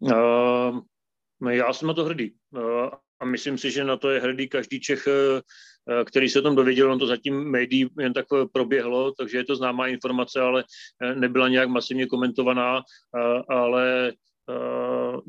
Uh, 0.00 0.82
já 1.50 1.72
jsem 1.72 1.88
na 1.88 1.94
to 1.94 2.04
hrdý. 2.04 2.34
Uh, 2.50 2.90
a 3.20 3.24
myslím 3.24 3.58
si, 3.58 3.70
že 3.70 3.84
na 3.84 3.96
to 3.96 4.10
je 4.10 4.20
hrdý 4.20 4.48
každý 4.48 4.80
Čech, 4.80 5.06
uh, 5.06 6.04
který 6.04 6.28
se 6.28 6.38
o 6.38 6.42
tom 6.42 6.56
dověděl. 6.56 6.92
On 6.92 6.98
to 6.98 7.06
zatím 7.06 7.50
médií 7.50 7.88
jen 7.98 8.12
tak 8.12 8.26
proběhlo, 8.52 9.12
takže 9.12 9.38
je 9.38 9.44
to 9.44 9.56
známá 9.56 9.86
informace, 9.86 10.40
ale 10.40 10.64
uh, 10.64 11.14
nebyla 11.14 11.48
nějak 11.48 11.68
masivně 11.68 12.06
komentovaná, 12.06 12.76
uh, 12.76 13.42
ale 13.48 14.12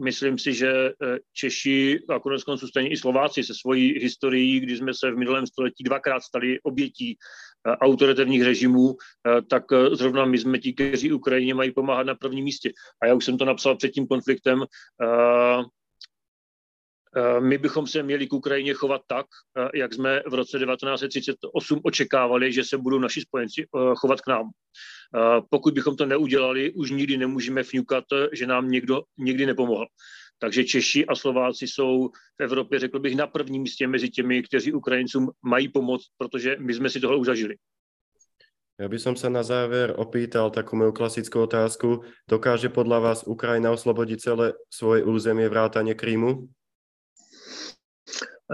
myslím 0.03 0.39
si, 0.39 0.53
že 0.53 0.91
Češi 1.33 1.99
a 2.09 2.19
konec 2.19 2.43
konců 2.43 2.67
stejně 2.67 2.89
i 2.89 2.97
Slováci 2.97 3.43
se 3.43 3.53
svojí 3.61 3.99
historií, 3.99 4.59
kdy 4.59 4.77
jsme 4.77 4.93
se 4.93 5.11
v 5.11 5.17
minulém 5.17 5.47
století 5.47 5.83
dvakrát 5.83 6.19
stali 6.19 6.59
obětí 6.63 7.17
Eh, 7.67 7.77
autoritativních 7.77 8.43
režimů, 8.43 8.95
eh, 9.27 9.41
tak 9.41 9.63
eh, 9.71 9.95
zrovna 9.95 10.25
my 10.25 10.37
jsme 10.37 10.57
ti, 10.57 10.73
kteří 10.73 11.11
Ukrajině 11.13 11.53
mají 11.53 11.71
pomáhat 11.71 12.03
na 12.03 12.15
prvním 12.15 12.45
místě. 12.45 12.71
A 13.01 13.05
já 13.05 13.13
už 13.13 13.25
jsem 13.25 13.37
to 13.37 13.45
napsal 13.45 13.75
před 13.75 13.89
tím 13.89 14.07
konfliktem, 14.07 14.63
my 17.39 17.57
bychom 17.57 17.87
se 17.87 18.03
měli 18.03 18.27
k 18.27 18.33
Ukrajině 18.33 18.73
chovat 18.73 19.01
tak, 19.07 19.25
jak 19.73 19.93
jsme 19.93 20.23
v 20.27 20.33
roce 20.33 20.59
1938 20.59 21.79
očekávali, 21.83 22.53
že 22.53 22.63
se 22.63 22.77
budou 22.77 22.99
naši 22.99 23.21
spojenci 23.21 23.67
chovat 23.95 24.21
k 24.21 24.27
nám. 24.27 24.49
Pokud 25.49 25.73
bychom 25.73 25.95
to 25.95 26.05
neudělali, 26.05 26.71
už 26.73 26.91
nikdy 26.91 27.17
nemůžeme 27.17 27.63
fňukat, 27.63 28.03
že 28.33 28.47
nám 28.47 28.71
někdo 28.71 29.01
nikdy 29.17 29.45
nepomohl. 29.45 29.85
Takže 30.39 30.63
Češi 30.63 31.05
a 31.05 31.15
Slováci 31.15 31.67
jsou 31.67 32.09
v 32.39 32.43
Evropě, 32.43 32.79
řekl 32.79 32.99
bych, 32.99 33.15
na 33.15 33.27
prvním 33.27 33.61
místě 33.61 33.87
mezi 33.87 34.09
těmi, 34.09 34.43
kteří 34.43 34.73
Ukrajincům 34.73 35.29
mají 35.45 35.67
pomoct, 35.69 36.05
protože 36.17 36.55
my 36.59 36.73
jsme 36.73 36.89
si 36.89 36.99
tohle 36.99 37.17
už 37.17 37.27
zažili. 37.27 37.55
Ja 38.81 38.89
by 38.89 38.97
som 38.97 39.13
sa 39.13 39.29
na 39.29 39.45
záver 39.45 39.93
opýtal 39.93 40.49
takú 40.49 40.73
moju 40.73 40.89
klasickú 40.89 41.45
otázku. 41.45 42.01
Dokáže 42.25 42.73
podľa 42.73 42.97
vás 43.13 43.19
Ukrajina 43.29 43.69
oslobodiť 43.69 44.17
celé 44.17 44.57
svoje 44.73 45.05
územie 45.05 45.45
vrátane 45.45 45.93
Krímu? 45.93 46.49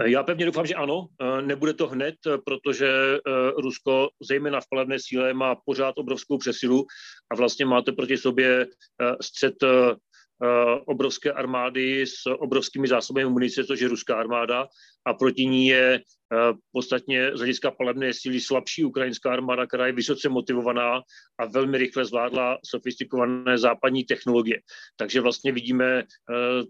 Já 0.06 0.22
pevně 0.22 0.46
doufám, 0.46 0.66
že 0.66 0.74
ano. 0.74 1.06
Nebude 1.40 1.74
to 1.74 1.86
hned, 1.86 2.14
protože 2.44 2.88
eh, 2.88 3.50
Rusko, 3.62 4.08
zejména 4.22 4.60
v 4.60 4.68
palebné 4.70 4.96
síle, 5.00 5.34
má 5.34 5.54
pořád 5.64 5.98
obrovskou 5.98 6.38
přesilu 6.38 6.86
a 7.32 7.34
vlastně 7.36 7.66
máte 7.66 7.92
proti 7.92 8.16
sobě 8.16 8.66
eh, 8.66 9.16
střed 9.20 9.62
eh, 9.62 9.94
Eh, 10.42 10.80
obrovské 10.86 11.32
armády 11.32 12.06
s 12.06 12.26
obrovskými 12.26 12.88
zásobami 12.88 13.30
munice, 13.30 13.64
což 13.64 13.80
je 13.80 13.88
ruská 13.88 14.16
armáda, 14.16 14.66
a 15.06 15.14
proti 15.14 15.46
ní 15.46 15.66
je 15.66 15.94
eh, 15.94 16.52
podstatně 16.72 17.30
z 17.34 17.38
hlediska 17.38 17.70
palebné 17.70 18.14
síly 18.14 18.40
slabší 18.40 18.84
ukrajinská 18.84 19.32
armáda, 19.32 19.66
která 19.66 19.86
je 19.86 19.92
vysoce 19.92 20.28
motivovaná 20.28 21.02
a 21.38 21.44
velmi 21.46 21.78
rychle 21.78 22.04
zvládla 22.04 22.58
sofistikované 22.64 23.58
západní 23.58 24.04
technologie. 24.04 24.60
Takže 24.96 25.20
vlastně 25.20 25.52
vidíme 25.52 26.02
eh, 26.02 26.04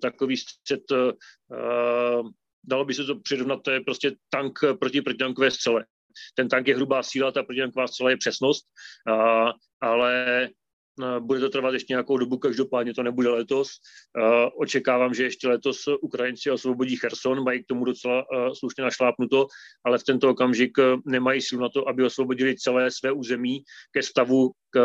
takový 0.03 0.37
střed, 0.37 0.83
dalo 2.65 2.85
by 2.85 2.95
se 2.95 3.05
to 3.05 3.21
přirovnat, 3.21 3.63
to 3.63 3.71
je 3.71 3.81
prostě 3.81 4.13
tank 4.31 4.59
proti 4.81 5.03
protitankové 5.03 5.51
střele. 5.51 5.85
Ten 6.35 6.49
tank 6.49 6.69
je 6.69 6.77
hrubá 6.77 7.03
síla, 7.03 7.33
ta 7.33 7.43
protitanková 7.43 7.87
střela 7.87 8.11
je 8.11 8.17
přesnost, 8.17 8.65
ale 9.81 10.49
Eh, 11.03 11.21
bude 11.21 11.41
to 11.41 11.49
trvat 11.49 11.75
ještě 11.75 11.93
nějakou 11.93 12.19
dobu, 12.19 12.39
každopádně 12.39 12.95
to 12.95 13.03
nebude 13.03 13.29
letos. 13.29 13.69
Očekávám, 14.61 15.15
že 15.15 15.23
ještě 15.23 15.49
letos 15.49 15.89
Ukrajinci 16.01 16.51
osvobodí 16.51 16.97
Cherson, 16.97 17.45
mají 17.45 17.65
k 17.65 17.67
tomu 17.67 17.85
docela 17.85 18.25
slušně 18.59 18.85
našlápnuto, 18.85 19.47
ale 19.85 19.99
v 19.99 20.05
tento 20.05 20.31
okamžik 20.31 20.79
nemají 21.07 21.41
sílu 21.41 21.63
na 21.63 21.69
to, 21.69 21.89
aby 21.89 22.05
osvobodili 22.05 22.57
celé 22.57 22.91
své 22.91 23.13
území 23.13 23.63
ke 23.93 24.03
stavu 24.03 24.51
k 24.71 24.79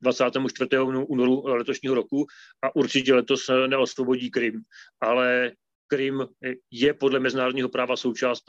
24. 0.00 0.70
únoru 1.06 1.46
letošního 1.46 1.94
roku 1.94 2.26
a 2.62 2.76
určitě 2.76 3.14
letos 3.14 3.50
neosvobodí 3.66 4.30
Krym. 4.30 4.60
Ale 5.00 5.52
Krym 5.86 6.26
je 6.70 6.94
podle 6.94 7.20
mezinárodního 7.20 7.68
práva 7.68 7.96
součást 7.96 8.44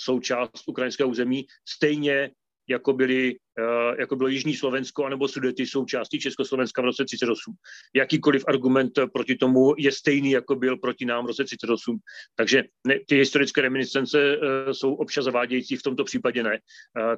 součást 0.00 0.68
ukrajinského 0.68 1.10
území, 1.10 1.46
stejně 1.68 2.30
jako, 2.68 2.92
byli, 2.92 3.36
uh, 3.58 3.98
jako 3.98 4.16
bylo 4.16 4.28
Jižní 4.28 4.54
Slovensko 4.54 5.04
anebo 5.04 5.28
Sudety 5.28 5.66
součástí 5.66 6.20
Československa 6.20 6.82
v 6.82 6.84
roce 6.84 7.04
38. 7.04 7.54
Jakýkoliv 7.94 8.44
argument 8.48 8.92
proti 9.12 9.34
tomu 9.34 9.74
je 9.78 9.92
stejný, 9.92 10.30
jako 10.30 10.54
byl 10.54 10.76
proti 10.76 11.04
nám 11.04 11.24
v 11.24 11.26
roce 11.26 11.44
38. 11.44 11.98
Takže 12.34 12.62
ne, 12.86 12.98
ty 13.08 13.16
historické 13.16 13.60
reminiscence 13.60 14.38
jsou 14.72 14.94
občas 14.94 15.24
zavádějící, 15.24 15.76
v 15.76 15.82
tomto 15.82 16.04
případě 16.04 16.42
ne. 16.42 16.58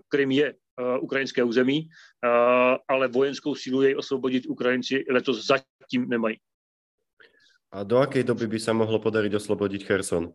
Krym 0.08 0.30
je 0.30 0.54
ukrajinské 1.00 1.44
území, 1.44 1.88
ale 2.88 3.08
vojenskou 3.08 3.54
sílu 3.54 3.82
jej 3.82 3.96
osvobodit 3.96 4.46
Ukrajinci 4.46 5.04
letos 5.10 5.46
zatím 5.46 6.08
nemají. 6.08 6.36
A 7.74 7.82
do 7.82 7.96
jaké 7.96 8.22
doby 8.22 8.46
by 8.46 8.60
se 8.60 8.72
mohlo 8.72 8.98
podarit 8.98 9.34
oslobodit 9.34 9.84
Kherson? 9.84 10.32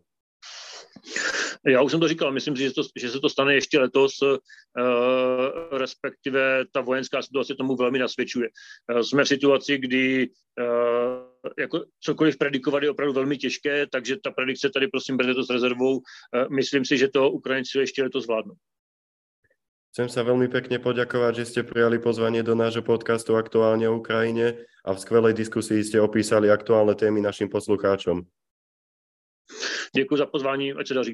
Já 1.67 1.81
už 1.81 1.91
jsem 1.91 1.99
to 1.99 2.07
říkal, 2.07 2.31
myslím 2.31 2.55
si, 2.55 2.63
že, 2.63 2.71
to, 2.71 2.81
že 2.95 3.09
se 3.09 3.19
to 3.19 3.29
stane 3.29 3.53
ještě 3.53 3.79
letos, 3.79 4.21
uh, 4.21 5.77
respektive 5.77 6.65
ta 6.71 6.81
vojenská 6.81 7.21
situace 7.21 7.55
tomu 7.55 7.75
velmi 7.75 7.99
nasvědčuje. 7.99 8.49
Uh, 8.93 9.01
jsme 9.01 9.23
v 9.23 9.27
situaci, 9.27 9.77
kdy 9.77 10.27
uh, 10.27 11.51
jako 11.59 11.85
cokoliv 11.99 12.37
predikovat 12.37 12.83
je 12.83 12.91
opravdu 12.91 13.13
velmi 13.13 13.37
těžké, 13.37 13.87
takže 13.87 14.17
ta 14.23 14.31
predikce 14.31 14.69
tady 14.69 14.87
prosím 14.87 15.17
berte 15.17 15.33
to 15.33 15.43
s 15.43 15.49
rezervou. 15.49 16.01
Myslím 16.55 16.85
si, 16.85 16.97
že 16.97 17.07
to 17.07 17.31
Ukrajinci 17.31 17.79
ještě 17.79 18.03
letos 18.03 18.23
zvládnou. 18.23 18.53
Chcem 19.89 20.05
sa 20.05 20.21
veľmi 20.21 20.53
pekne 20.53 20.77
poďakovať, 20.77 21.33
že 21.41 21.47
ste 21.49 21.61
prijali 21.65 21.97
pozvanie 21.97 22.45
do 22.45 22.53
nášho 22.53 22.85
podcastu 22.85 23.33
Aktuálne 23.33 23.89
o 23.89 23.97
Ukrajine 23.97 24.61
a 24.85 24.93
v 24.93 25.01
skvelej 25.01 25.33
diskusii 25.33 25.81
ste 25.81 25.97
opísali 25.97 26.45
aktuálne 26.45 26.93
témy 26.93 27.25
našim 27.25 27.49
poslucháčom. 27.49 28.21
Děkuji 29.95 30.15
za 30.17 30.25
pozvání, 30.25 30.73
ať 30.73 30.87
se 30.87 30.93
daří. 30.93 31.13